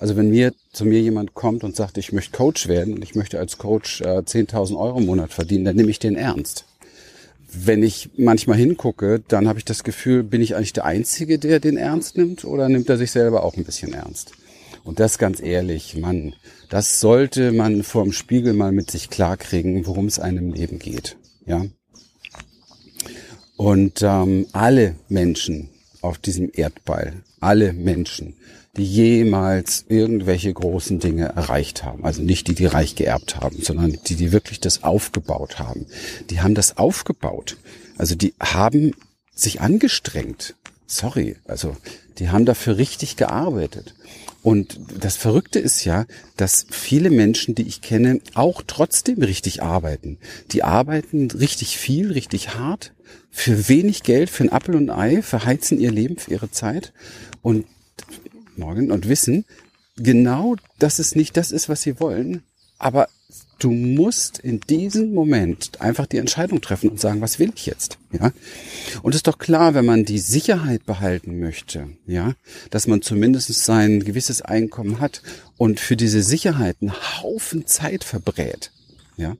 Also 0.00 0.16
wenn 0.16 0.30
mir 0.30 0.54
zu 0.72 0.84
mir 0.84 1.00
jemand 1.00 1.34
kommt 1.34 1.64
und 1.64 1.74
sagt, 1.74 1.98
ich 1.98 2.12
möchte 2.12 2.36
Coach 2.36 2.68
werden 2.68 2.94
und 2.94 3.02
ich 3.02 3.14
möchte 3.14 3.38
als 3.38 3.58
Coach 3.58 4.00
äh, 4.00 4.18
10.000 4.18 4.78
Euro 4.78 4.98
im 4.98 5.06
Monat 5.06 5.32
verdienen, 5.32 5.64
dann 5.64 5.76
nehme 5.76 5.90
ich 5.90 5.98
den 5.98 6.14
ernst. 6.14 6.64
Wenn 7.50 7.82
ich 7.82 8.10
manchmal 8.16 8.58
hingucke, 8.58 9.22
dann 9.26 9.48
habe 9.48 9.58
ich 9.58 9.64
das 9.64 9.82
Gefühl, 9.82 10.22
bin 10.22 10.40
ich 10.40 10.54
eigentlich 10.54 10.74
der 10.74 10.84
Einzige, 10.84 11.38
der 11.38 11.60
den 11.60 11.76
ernst 11.76 12.16
nimmt 12.16 12.44
oder 12.44 12.68
nimmt 12.68 12.88
er 12.88 12.98
sich 12.98 13.10
selber 13.10 13.42
auch 13.42 13.56
ein 13.56 13.64
bisschen 13.64 13.92
ernst? 13.92 14.32
Und 14.84 15.00
das 15.00 15.18
ganz 15.18 15.40
ehrlich, 15.40 15.96
Mann, 15.96 16.34
das 16.68 17.00
sollte 17.00 17.52
man 17.52 17.82
vorm 17.82 18.12
Spiegel 18.12 18.52
mal 18.52 18.72
mit 18.72 18.90
sich 18.90 19.10
klarkriegen, 19.10 19.86
worum 19.86 20.06
es 20.06 20.18
einem 20.18 20.52
Leben 20.52 20.78
geht. 20.78 21.16
Ja. 21.46 21.64
Und 23.56 24.02
ähm, 24.02 24.46
alle 24.52 24.94
Menschen 25.08 25.70
auf 26.00 26.18
diesem 26.18 26.50
Erdball, 26.52 27.14
alle 27.40 27.72
Menschen, 27.72 28.34
die 28.76 28.84
jemals 28.84 29.86
irgendwelche 29.88 30.52
großen 30.52 31.00
Dinge 31.00 31.26
erreicht 31.34 31.82
haben, 31.82 32.04
also 32.04 32.22
nicht 32.22 32.46
die, 32.46 32.54
die 32.54 32.66
reich 32.66 32.94
geerbt 32.94 33.36
haben, 33.36 33.60
sondern 33.60 33.98
die, 34.06 34.14
die 34.14 34.30
wirklich 34.30 34.60
das 34.60 34.84
aufgebaut 34.84 35.58
haben, 35.58 35.86
die 36.30 36.40
haben 36.40 36.54
das 36.54 36.76
aufgebaut. 36.76 37.56
Also 37.96 38.14
die 38.14 38.34
haben 38.38 38.92
sich 39.34 39.60
angestrengt. 39.60 40.54
Sorry, 40.86 41.36
also 41.44 41.76
die 42.18 42.28
haben 42.28 42.44
dafür 42.44 42.76
richtig 42.76 43.16
gearbeitet. 43.16 43.94
Und 44.48 44.80
das 44.98 45.18
Verrückte 45.18 45.58
ist 45.58 45.84
ja, 45.84 46.06
dass 46.38 46.64
viele 46.70 47.10
Menschen, 47.10 47.54
die 47.54 47.68
ich 47.68 47.82
kenne, 47.82 48.22
auch 48.32 48.62
trotzdem 48.66 49.22
richtig 49.22 49.62
arbeiten. 49.62 50.16
Die 50.52 50.62
arbeiten 50.62 51.30
richtig 51.30 51.76
viel, 51.76 52.12
richtig 52.12 52.54
hart, 52.54 52.94
für 53.30 53.68
wenig 53.68 54.04
Geld, 54.04 54.30
für 54.30 54.44
ein 54.44 54.50
Apfel 54.50 54.76
und 54.76 54.88
ein 54.88 54.98
Ei, 54.98 55.20
verheizen 55.20 55.78
ihr 55.78 55.92
Leben 55.92 56.16
für 56.16 56.30
ihre 56.30 56.50
Zeit 56.50 56.94
und 57.42 57.66
morgen 58.56 58.90
und 58.90 59.06
wissen, 59.06 59.44
genau, 59.98 60.56
dass 60.78 60.98
es 60.98 61.14
nicht 61.14 61.36
das 61.36 61.50
ist, 61.50 61.68
was 61.68 61.82
sie 61.82 62.00
wollen, 62.00 62.42
aber 62.78 63.10
du 63.58 63.70
musst 63.70 64.38
in 64.38 64.60
diesem 64.60 65.12
Moment 65.12 65.80
einfach 65.80 66.06
die 66.06 66.18
Entscheidung 66.18 66.60
treffen 66.60 66.90
und 66.90 67.00
sagen, 67.00 67.20
was 67.20 67.38
will 67.38 67.52
ich 67.54 67.66
jetzt? 67.66 67.98
Ja. 68.12 68.32
Und 69.02 69.14
ist 69.14 69.26
doch 69.26 69.38
klar, 69.38 69.74
wenn 69.74 69.84
man 69.84 70.04
die 70.04 70.18
Sicherheit 70.18 70.86
behalten 70.86 71.38
möchte, 71.38 71.88
ja, 72.06 72.34
dass 72.70 72.86
man 72.86 73.02
zumindest 73.02 73.52
sein 73.52 74.04
gewisses 74.04 74.42
Einkommen 74.42 75.00
hat 75.00 75.22
und 75.56 75.80
für 75.80 75.96
diese 75.96 76.22
Sicherheit 76.22 76.76
einen 76.80 76.92
Haufen 76.92 77.66
Zeit 77.66 78.04
verbrät, 78.04 78.70
ja, 79.16 79.36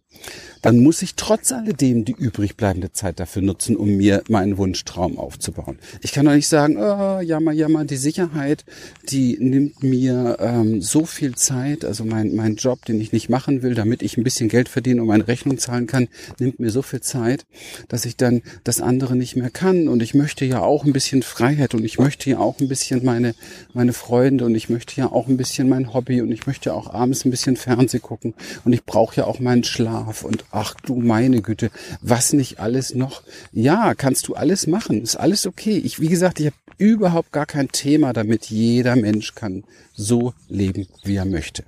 dann 0.62 0.80
muss 0.80 1.02
ich 1.02 1.14
trotz 1.14 1.52
alledem 1.52 2.04
die 2.04 2.12
übrig 2.12 2.56
bleibende 2.56 2.92
Zeit 2.92 3.20
dafür 3.20 3.42
nutzen, 3.42 3.76
um 3.76 3.96
mir 3.96 4.22
meinen 4.28 4.56
Wunschtraum 4.58 5.18
aufzubauen. 5.18 5.78
Ich 6.02 6.12
kann 6.12 6.26
doch 6.26 6.32
nicht 6.32 6.48
sagen, 6.48 6.76
oh, 6.76 7.20
jammer, 7.20 7.52
jammer, 7.52 7.84
die 7.84 7.96
Sicherheit, 7.96 8.64
die 9.08 9.38
nimmt 9.40 9.82
mir 9.82 10.36
ähm, 10.40 10.82
so 10.82 11.04
viel 11.04 11.34
Zeit, 11.34 11.84
also 11.84 12.04
mein, 12.04 12.34
mein 12.34 12.56
Job, 12.56 12.84
den 12.84 13.00
ich 13.00 13.12
nicht 13.12 13.28
machen 13.28 13.62
will, 13.62 13.74
damit 13.74 14.02
ich 14.02 14.16
ein 14.16 14.24
bisschen 14.24 14.48
Geld 14.48 14.68
verdiene 14.68 15.02
und 15.02 15.08
meine 15.08 15.28
Rechnung 15.28 15.58
zahlen 15.58 15.86
kann, 15.86 16.08
nimmt 16.38 16.60
mir 16.60 16.70
so 16.70 16.82
viel 16.82 17.00
Zeit, 17.00 17.46
dass 17.88 18.04
ich 18.04 18.16
dann 18.16 18.42
das 18.64 18.80
andere 18.80 19.16
nicht 19.16 19.36
mehr 19.36 19.50
kann. 19.50 19.88
Und 19.88 20.02
ich 20.02 20.14
möchte 20.14 20.44
ja 20.44 20.60
auch 20.60 20.84
ein 20.84 20.92
bisschen 20.92 21.22
Freiheit 21.22 21.74
und 21.74 21.84
ich 21.84 21.98
möchte 21.98 22.30
ja 22.30 22.38
auch 22.38 22.60
ein 22.60 22.68
bisschen 22.68 23.04
meine, 23.04 23.34
meine 23.72 23.92
Freunde 23.92 24.44
und 24.44 24.54
ich 24.54 24.68
möchte 24.68 25.00
ja 25.00 25.10
auch 25.10 25.28
ein 25.28 25.36
bisschen 25.36 25.68
mein 25.68 25.94
Hobby 25.94 26.20
und 26.20 26.32
ich 26.32 26.46
möchte 26.46 26.74
auch 26.74 26.92
abends 26.92 27.24
ein 27.24 27.30
bisschen 27.30 27.56
Fernseh 27.56 27.98
gucken 27.98 28.34
und 28.64 28.72
ich 28.72 28.84
brauche 28.84 29.16
ja 29.16 29.24
auch 29.24 29.40
meinen 29.40 29.64
Schlaf 29.64 30.24
und 30.24 30.44
ach 30.50 30.74
du 30.74 30.96
meine 30.96 31.42
Güte, 31.42 31.70
was 32.00 32.32
nicht 32.32 32.60
alles 32.60 32.94
noch? 32.94 33.22
Ja, 33.52 33.94
kannst 33.94 34.28
du 34.28 34.34
alles 34.34 34.66
machen, 34.66 35.02
ist 35.02 35.16
alles 35.16 35.46
okay. 35.46 35.76
Ich, 35.78 36.00
wie 36.00 36.08
gesagt, 36.08 36.40
ich 36.40 36.46
habe 36.46 36.56
überhaupt 36.78 37.32
gar 37.32 37.46
kein 37.46 37.68
Thema 37.68 38.12
damit. 38.12 38.46
Jeder 38.46 38.96
Mensch 38.96 39.34
kann 39.34 39.64
so 39.94 40.34
leben, 40.48 40.86
wie 41.04 41.16
er 41.16 41.24
möchte. 41.24 41.64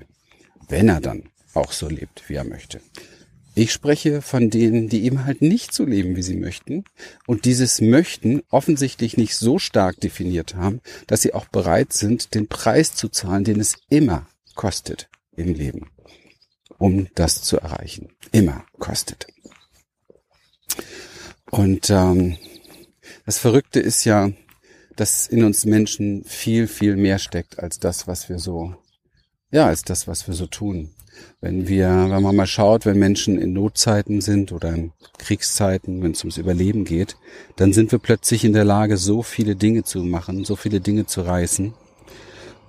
Wenn 0.68 0.88
er 0.88 1.00
dann 1.00 1.24
auch 1.54 1.72
so 1.72 1.88
lebt, 1.88 2.28
wie 2.28 2.34
er 2.34 2.44
möchte. 2.44 2.80
Ich 3.56 3.72
spreche 3.72 4.22
von 4.22 4.48
denen, 4.48 4.88
die 4.88 5.04
eben 5.04 5.24
halt 5.24 5.42
nicht 5.42 5.74
so 5.74 5.84
leben, 5.84 6.14
wie 6.14 6.22
sie 6.22 6.36
möchten 6.36 6.84
und 7.26 7.44
dieses 7.44 7.80
Möchten 7.80 8.42
offensichtlich 8.48 9.16
nicht 9.16 9.34
so 9.36 9.58
stark 9.58 9.98
definiert 10.00 10.54
haben, 10.54 10.80
dass 11.08 11.22
sie 11.22 11.34
auch 11.34 11.46
bereit 11.46 11.92
sind, 11.92 12.34
den 12.34 12.46
Preis 12.46 12.94
zu 12.94 13.08
zahlen, 13.08 13.42
den 13.42 13.58
es 13.58 13.74
immer 13.88 14.28
kostet 14.54 15.08
im 15.36 15.52
Leben 15.52 15.90
um 16.80 17.08
das 17.14 17.42
zu 17.42 17.58
erreichen. 17.58 18.08
Immer 18.32 18.64
kostet. 18.78 19.26
Und 21.50 21.90
ähm, 21.90 22.36
das 23.26 23.38
Verrückte 23.38 23.80
ist 23.80 24.04
ja, 24.04 24.30
dass 24.96 25.26
in 25.26 25.44
uns 25.44 25.64
Menschen 25.64 26.24
viel, 26.24 26.66
viel 26.66 26.96
mehr 26.96 27.18
steckt 27.18 27.58
als 27.58 27.78
das, 27.78 28.08
was 28.08 28.28
wir 28.28 28.38
so, 28.38 28.74
ja, 29.50 29.66
als 29.66 29.82
das, 29.82 30.08
was 30.08 30.26
wir 30.26 30.34
so 30.34 30.46
tun. 30.46 30.90
Wenn 31.42 31.68
wir, 31.68 31.88
wenn 31.88 32.22
man 32.22 32.36
mal 32.36 32.46
schaut, 32.46 32.86
wenn 32.86 32.98
Menschen 32.98 33.38
in 33.38 33.52
Notzeiten 33.52 34.22
sind 34.22 34.52
oder 34.52 34.70
in 34.70 34.92
Kriegszeiten, 35.18 36.02
wenn 36.02 36.12
es 36.12 36.20
ums 36.20 36.38
Überleben 36.38 36.84
geht, 36.84 37.16
dann 37.56 37.74
sind 37.74 37.92
wir 37.92 37.98
plötzlich 37.98 38.42
in 38.44 38.54
der 38.54 38.64
Lage, 38.64 38.96
so 38.96 39.22
viele 39.22 39.54
Dinge 39.54 39.84
zu 39.84 40.02
machen, 40.02 40.44
so 40.46 40.56
viele 40.56 40.80
Dinge 40.80 41.04
zu 41.04 41.20
reißen. 41.20 41.74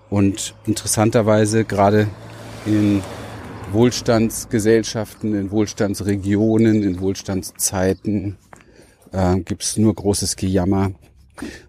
Und 0.10 0.56
interessanterweise 0.65 1.63
gerade 1.63 2.10
in 2.65 3.02
Wohlstandsgesellschaften, 3.74 5.34
in 5.34 5.52
Wohlstandsregionen, 5.52 6.84
in 6.84 7.00
Wohlstandszeiten 7.00 8.38
äh, 9.12 9.40
gibt 9.40 9.64
es 9.64 9.78
nur 9.78 9.94
großes 9.96 10.36
Gejammer. 10.36 10.94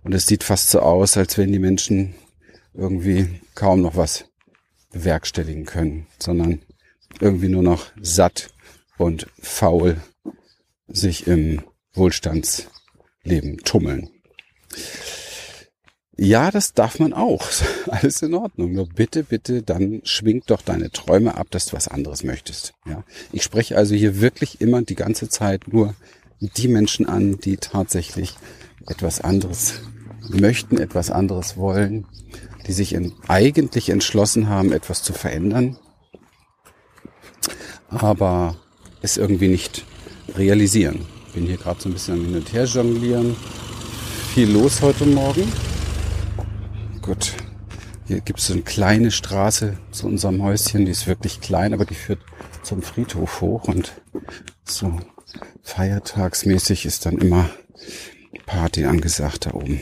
Und 0.03 0.13
es 0.13 0.27
sieht 0.27 0.45
fast 0.45 0.71
so 0.71 0.81
aus, 0.81 1.17
als 1.17 1.39
wenn 1.39 1.53
die 1.53 1.59
Menschen 1.59 2.15
irgendwie 2.75 3.41
kaum 3.55 3.81
noch 3.83 3.97
was 3.97 4.25
bewerkstelligen 4.93 5.65
können, 5.65 6.07
sondern 6.19 6.63
irgendwie 7.21 7.49
nur 7.49 7.63
noch 7.63 7.87
satt 8.01 8.51
und 8.99 9.27
faul 9.41 10.01
sich 10.89 11.27
im 11.27 11.63
Wohlstandsleben 11.95 13.59
tummeln. 13.65 14.11
Ja, 16.17 16.51
das 16.51 16.75
darf 16.75 16.99
man 16.99 17.13
auch. 17.13 17.49
Alles 17.87 18.23
in 18.23 18.35
Ordnung. 18.35 18.73
Nur 18.73 18.87
bitte, 18.87 19.23
bitte, 19.25 19.63
dann 19.63 20.03
schwingt 20.05 20.51
doch 20.51 20.63
deine 20.63 20.91
Träume 20.91 21.37
ab, 21.37 21.49
dass 21.51 21.67
du 21.67 21.77
was 21.77 21.89
anderes 21.89 22.23
möchtest. 22.23 22.75
Ja. 22.87 23.03
Ich 23.33 23.43
spreche 23.43 23.77
also 23.77 23.95
hier 23.95 24.21
wirklich 24.21 24.61
immer 24.61 24.83
die 24.83 24.95
ganze 24.95 25.29
Zeit 25.29 25.73
nur 25.73 25.95
die 26.41 26.69
Menschen 26.69 27.07
an, 27.09 27.39
die 27.39 27.57
tatsächlich 27.57 28.35
etwas 28.89 29.21
anderes 29.21 29.81
möchten, 30.29 30.79
etwas 30.79 31.11
anderes 31.11 31.57
wollen, 31.57 32.07
die 32.67 32.73
sich 32.73 32.97
eigentlich 33.29 33.91
entschlossen 33.91 34.49
haben, 34.49 34.73
etwas 34.73 35.03
zu 35.03 35.13
verändern, 35.13 35.79
aber 37.89 38.57
es 39.03 39.17
irgendwie 39.17 39.49
nicht 39.49 39.85
realisieren. 40.37 41.07
Bin 41.35 41.47
hier 41.47 41.57
gerade 41.57 41.81
so 41.81 41.89
ein 41.89 41.93
bisschen 41.93 42.15
am 42.15 42.25
Hin 42.25 42.37
und 42.37 42.53
Her 42.53 42.65
jonglieren. 42.65 43.37
Viel 44.35 44.51
los 44.51 44.83
heute 44.83 45.07
Morgen. 45.07 45.51
Gut. 47.03 47.35
Hier 48.07 48.21
gibt 48.21 48.39
es 48.39 48.47
so 48.47 48.53
eine 48.53 48.63
kleine 48.63 49.11
Straße 49.11 49.77
zu 49.91 50.07
unserem 50.07 50.41
Häuschen, 50.41 50.85
die 50.85 50.93
ist 50.93 51.09
wirklich 51.09 51.41
klein, 51.41 51.75
aber 51.75 51.85
die 51.85 51.97
führt 51.97 52.21
zum 52.63 52.81
Friedhof 52.81 53.41
hoch 53.41 53.67
und 53.67 53.93
so 54.65 55.01
feiertagsmäßig 55.63 56.87
ist 56.87 57.05
dann 57.05 57.19
immer 57.19 57.51
Party 58.47 58.85
angesagt 58.85 59.47
da 59.47 59.55
oben. 59.55 59.81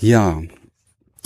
Ja, 0.00 0.42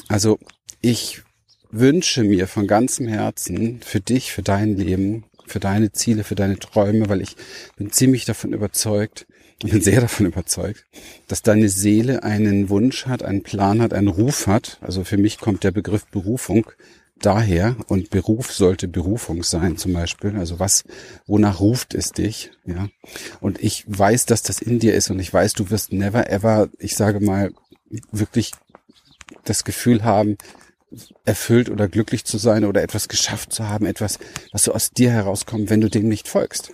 also 0.09 0.39
ich 0.83 1.23
wünsche 1.71 2.23
mir 2.23 2.47
von 2.47 2.67
ganzem 2.67 3.09
Herzen 3.09 3.81
für 3.83 4.01
dich, 4.01 4.33
für 4.33 4.43
dein 4.43 4.77
Leben, 4.77 5.25
für 5.47 5.61
deine 5.61 5.93
Ziele, 5.93 6.23
für 6.23 6.35
deine 6.35 6.59
Träume, 6.59 7.09
weil 7.09 7.23
ich 7.23 7.37
bin 7.77 7.91
ziemlich 7.91 8.27
davon 8.27 8.53
überzeugt, 8.53 9.27
ich 9.65 9.71
bin 9.71 9.81
sehr 9.81 10.01
davon 10.01 10.27
überzeugt, 10.27 10.85
dass 11.29 11.43
deine 11.43 11.69
Seele 11.69 12.23
einen 12.25 12.69
Wunsch 12.69 13.07
hat, 13.07 13.23
einen 13.23 13.43
Plan 13.43 13.81
hat, 13.81 13.93
einen 13.93 14.09
Ruf 14.09 14.47
hat. 14.47 14.79
Also 14.81 15.05
für 15.05 15.19
mich 15.19 15.39
kommt 15.39 15.63
der 15.65 15.71
Begriff 15.71 16.07
Berufung 16.07 16.67
daher 17.21 17.77
und 17.87 18.11
Beruf 18.11 18.53
sollte 18.53 18.89
Berufung 18.89 19.45
sein 19.45 19.77
zum 19.77 19.93
Beispiel. 19.93 20.37
Also 20.37 20.59
was, 20.59 20.85
wonach 21.27 21.61
ruft 21.61 21.95
es 21.95 22.11
dich? 22.11 22.51
Ja. 22.67 22.89
Und 23.41 23.63
ich 23.63 23.85
weiß, 23.87 24.27
dass 24.27 24.43
das 24.43 24.61
in 24.61 24.81
dir 24.81 24.95
ist 24.95 25.11
und 25.11 25.21
ich 25.21 25.33
weiß, 25.33 25.53
du 25.53 25.71
wirst 25.71 25.93
never 25.93 26.29
ever, 26.29 26.69
ich 26.79 26.97
sage 26.97 27.21
mal, 27.21 27.53
wirklich 28.11 28.53
das 29.45 29.63
Gefühl 29.63 30.03
haben, 30.03 30.37
erfüllt 31.25 31.71
oder 31.71 31.89
glücklich 31.89 32.25
zu 32.25 32.37
sein 32.37 32.65
oder 32.65 32.83
etwas 32.83 33.09
geschafft 33.09 33.53
zu 33.53 33.69
haben, 33.69 33.87
etwas, 33.87 34.19
was 34.51 34.65
so 34.65 34.75
aus 34.75 34.91
dir 34.91 35.11
herauskommt, 35.11 35.71
wenn 35.71 35.81
du 35.81 35.89
dem 35.89 36.09
nicht 36.09 36.29
folgst. 36.29 36.73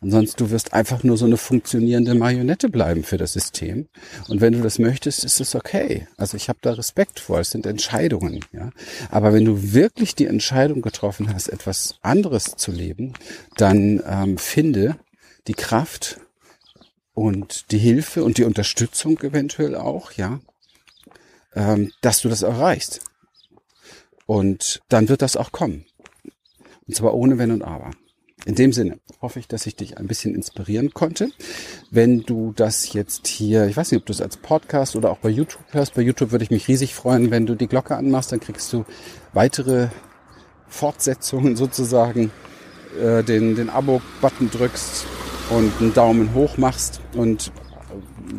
Ansonsten 0.00 0.44
du 0.44 0.50
wirst 0.50 0.72
einfach 0.72 1.02
nur 1.02 1.16
so 1.16 1.24
eine 1.24 1.36
funktionierende 1.36 2.14
Marionette 2.14 2.68
bleiben 2.68 3.02
für 3.02 3.16
das 3.16 3.32
System. 3.32 3.88
Und 4.28 4.40
wenn 4.40 4.52
du 4.52 4.60
das 4.60 4.78
möchtest, 4.78 5.24
ist 5.24 5.40
es 5.40 5.54
okay. 5.54 6.06
Also 6.16 6.36
ich 6.36 6.48
habe 6.48 6.58
da 6.62 6.72
Respekt 6.72 7.20
vor. 7.20 7.40
Es 7.40 7.50
sind 7.50 7.66
Entscheidungen. 7.66 8.44
Ja. 8.52 8.70
Aber 9.10 9.32
wenn 9.32 9.44
du 9.44 9.72
wirklich 9.72 10.14
die 10.14 10.26
Entscheidung 10.26 10.82
getroffen 10.82 11.32
hast, 11.32 11.48
etwas 11.48 11.96
anderes 12.02 12.56
zu 12.56 12.70
leben, 12.72 13.14
dann 13.56 14.02
ähm, 14.06 14.38
finde 14.38 14.96
die 15.46 15.54
Kraft 15.54 16.20
und 17.14 17.70
die 17.72 17.78
Hilfe 17.78 18.24
und 18.24 18.38
die 18.38 18.44
Unterstützung 18.44 19.18
eventuell 19.20 19.74
auch, 19.74 20.12
ja, 20.12 20.40
ähm, 21.54 21.92
dass 22.02 22.20
du 22.20 22.28
das 22.28 22.42
erreichst. 22.42 23.00
Und 24.26 24.82
dann 24.88 25.08
wird 25.08 25.22
das 25.22 25.36
auch 25.36 25.52
kommen. 25.52 25.86
Und 26.86 26.94
zwar 26.94 27.14
ohne 27.14 27.38
Wenn 27.38 27.52
und 27.52 27.62
Aber. 27.62 27.90
In 28.46 28.54
dem 28.54 28.72
Sinne 28.72 29.00
hoffe 29.20 29.40
ich, 29.40 29.48
dass 29.48 29.66
ich 29.66 29.74
dich 29.74 29.98
ein 29.98 30.06
bisschen 30.06 30.32
inspirieren 30.36 30.94
konnte. 30.94 31.30
Wenn 31.90 32.20
du 32.20 32.52
das 32.54 32.92
jetzt 32.92 33.26
hier, 33.26 33.66
ich 33.66 33.76
weiß 33.76 33.90
nicht, 33.90 34.00
ob 34.00 34.06
du 34.06 34.12
es 34.12 34.20
als 34.20 34.36
Podcast 34.36 34.94
oder 34.94 35.10
auch 35.10 35.18
bei 35.18 35.28
YouTube 35.28 35.64
hörst, 35.72 35.94
bei 35.94 36.02
YouTube 36.02 36.30
würde 36.30 36.44
ich 36.44 36.52
mich 36.52 36.68
riesig 36.68 36.94
freuen, 36.94 37.32
wenn 37.32 37.44
du 37.44 37.56
die 37.56 37.66
Glocke 37.66 37.96
anmachst, 37.96 38.30
dann 38.30 38.38
kriegst 38.38 38.72
du 38.72 38.84
weitere 39.32 39.88
Fortsetzungen 40.68 41.56
sozusagen, 41.56 42.30
äh, 43.02 43.24
den, 43.24 43.56
den 43.56 43.68
Abo-Button 43.68 44.48
drückst 44.52 45.06
und 45.50 45.72
einen 45.80 45.92
Daumen 45.92 46.32
hoch 46.32 46.56
machst 46.56 47.00
und 47.14 47.50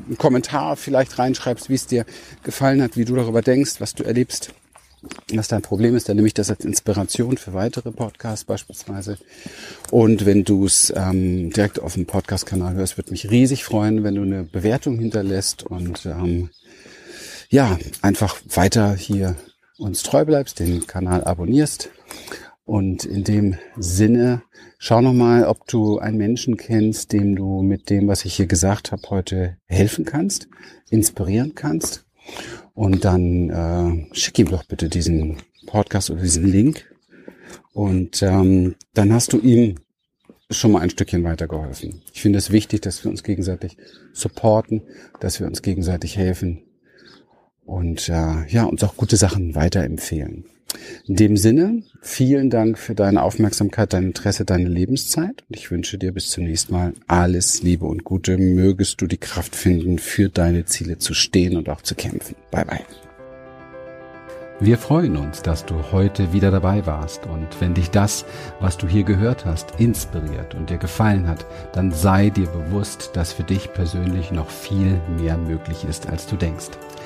einen 0.08 0.17
Kommentar 0.17 0.78
vielleicht 0.78 1.20
reinschreibst, 1.20 1.70
wie 1.70 1.76
es 1.76 1.86
dir 1.86 2.06
gefallen 2.43 2.82
hat, 2.82 2.96
wie 2.96 3.04
du 3.04 3.13
darüber 3.13 3.41
denkst, 3.41 3.82
was 3.82 3.93
du 3.93 4.04
erlebst 4.04 4.54
was 5.33 5.47
dein 5.47 5.62
Problem 5.62 5.95
ist, 5.95 6.10
dann 6.10 6.15
nehme 6.15 6.27
ich 6.27 6.33
das 6.33 6.49
als 6.49 6.65
Inspiration 6.65 7.38
für 7.38 7.53
weitere 7.53 7.91
Podcasts 7.91 8.45
beispielsweise. 8.45 9.17
Und 9.91 10.25
wenn 10.25 10.43
du 10.43 10.65
es 10.65 10.91
ähm, 10.95 11.51
direkt 11.51 11.79
auf 11.79 11.93
dem 11.93 12.05
Podcast-Kanal 12.05 12.75
hörst, 12.75 12.97
würde 12.97 13.12
mich 13.12 13.29
riesig 13.29 13.63
freuen, 13.63 14.03
wenn 14.03 14.15
du 14.15 14.23
eine 14.23 14.43
Bewertung 14.43 14.97
hinterlässt 14.97 15.63
und 15.63 16.05
ähm, 16.05 16.49
ja, 17.49 17.77
einfach 18.01 18.38
weiter 18.49 18.95
hier 18.95 19.36
uns 19.77 20.03
treu 20.03 20.25
bleibst, 20.25 20.60
den 20.60 20.88
Kanal 20.88 21.23
abonnierst. 21.23 21.89
Und 22.65 23.05
in 23.05 23.23
dem 23.23 23.57
Sinne, 23.77 24.41
schau 24.77 25.01
nochmal, 25.01 25.45
ob 25.45 25.67
du 25.67 25.99
einen 25.99 26.17
Menschen 26.17 26.57
kennst, 26.57 27.13
dem 27.13 27.36
du 27.36 27.62
mit 27.62 27.89
dem, 27.89 28.07
was 28.07 28.25
ich 28.25 28.36
hier 28.36 28.47
gesagt 28.47 28.91
habe, 28.91 29.10
heute 29.10 29.57
helfen 29.67 30.03
kannst, 30.03 30.49
inspirieren 30.89 31.55
kannst. 31.55 32.05
Und 32.77 33.05
dann 33.05 33.49
äh, 33.49 34.15
schick 34.15 34.37
ihm 34.37 34.49
doch 34.49 34.63
bitte 34.63 34.87
diesen 34.87 35.37
Podcast 35.65 36.11
oder 36.11 36.21
diesen 36.21 36.45
Link. 36.45 36.85
Und 37.73 38.21
ähm, 38.21 38.75
dann 38.93 39.11
hast 39.11 39.33
du 39.33 39.39
ihm 39.39 39.79
schon 40.51 40.73
mal 40.73 40.81
ein 40.81 40.91
Stückchen 40.91 41.23
weitergeholfen. 41.23 42.03
Ich 42.13 42.21
finde 42.21 42.37
es 42.37 42.51
wichtig, 42.51 42.81
dass 42.81 43.03
wir 43.03 43.09
uns 43.09 43.23
gegenseitig 43.23 43.77
supporten, 44.13 44.83
dass 45.19 45.39
wir 45.39 45.47
uns 45.47 45.63
gegenseitig 45.63 46.17
helfen 46.17 46.66
und 47.67 48.10
äh, 48.10 48.47
ja, 48.47 48.63
uns 48.63 48.84
auch 48.84 48.95
gute 48.95 49.17
Sachen 49.17 49.53
weiterempfehlen. 49.53 50.45
In 51.06 51.15
dem 51.15 51.38
Sinne, 51.38 51.84
vielen 52.01 52.49
Dank 52.49 52.77
für 52.77 52.95
deine 52.95 53.23
Aufmerksamkeit, 53.23 53.93
dein 53.93 54.06
Interesse, 54.06 54.45
deine 54.45 54.69
Lebenszeit. 54.69 55.43
Und 55.49 55.56
ich 55.56 55.71
wünsche 55.71 55.97
dir 55.97 56.12
bis 56.12 56.30
zum 56.30 56.43
nächsten 56.43 56.73
Mal 56.73 56.93
alles 57.08 57.63
Liebe 57.63 57.86
und 57.86 58.03
Gute. 58.03 58.38
Mögest 58.38 59.01
du 59.01 59.08
die 59.08 59.17
Kraft 59.17 59.56
finden, 59.56 59.99
für 59.99 60.30
deine 60.30 60.65
Ziele 60.65 60.97
zu 60.97 61.13
stehen 61.13 61.56
und 61.56 61.69
auch 61.69 61.82
zu 61.82 61.95
kämpfen. 61.95 62.36
Bye 62.51 62.65
bye. 62.65 62.86
Wir 64.60 64.80
freuen 64.80 65.17
uns, 65.17 65.43
dass 65.43 65.65
du 65.65 65.75
heute 65.91 66.34
wieder 66.34 66.49
dabei 66.49 66.88
warst 66.88 67.27
und 67.27 67.47
wenn 67.60 67.75
dich 67.75 67.91
das, 67.91 68.25
was 68.60 68.75
du 68.75 68.88
hier 68.88 69.03
gehört 69.03 69.45
hast, 69.45 69.80
inspiriert 69.80 70.56
und 70.56 70.71
dir 70.71 70.80
gefallen 70.80 71.27
hat, 71.27 71.45
dann 71.73 71.91
sei 71.91 72.32
dir 72.32 72.47
bewusst, 72.47 73.12
dass 73.13 73.34
für 73.34 73.43
dich 73.43 73.71
persönlich 73.73 74.32
noch 74.32 74.49
viel 74.49 74.99
mehr 75.19 75.38
möglich 75.38 75.86
ist, 75.88 76.10
als 76.10 76.25
du 76.25 76.38
denkst. 76.38 76.69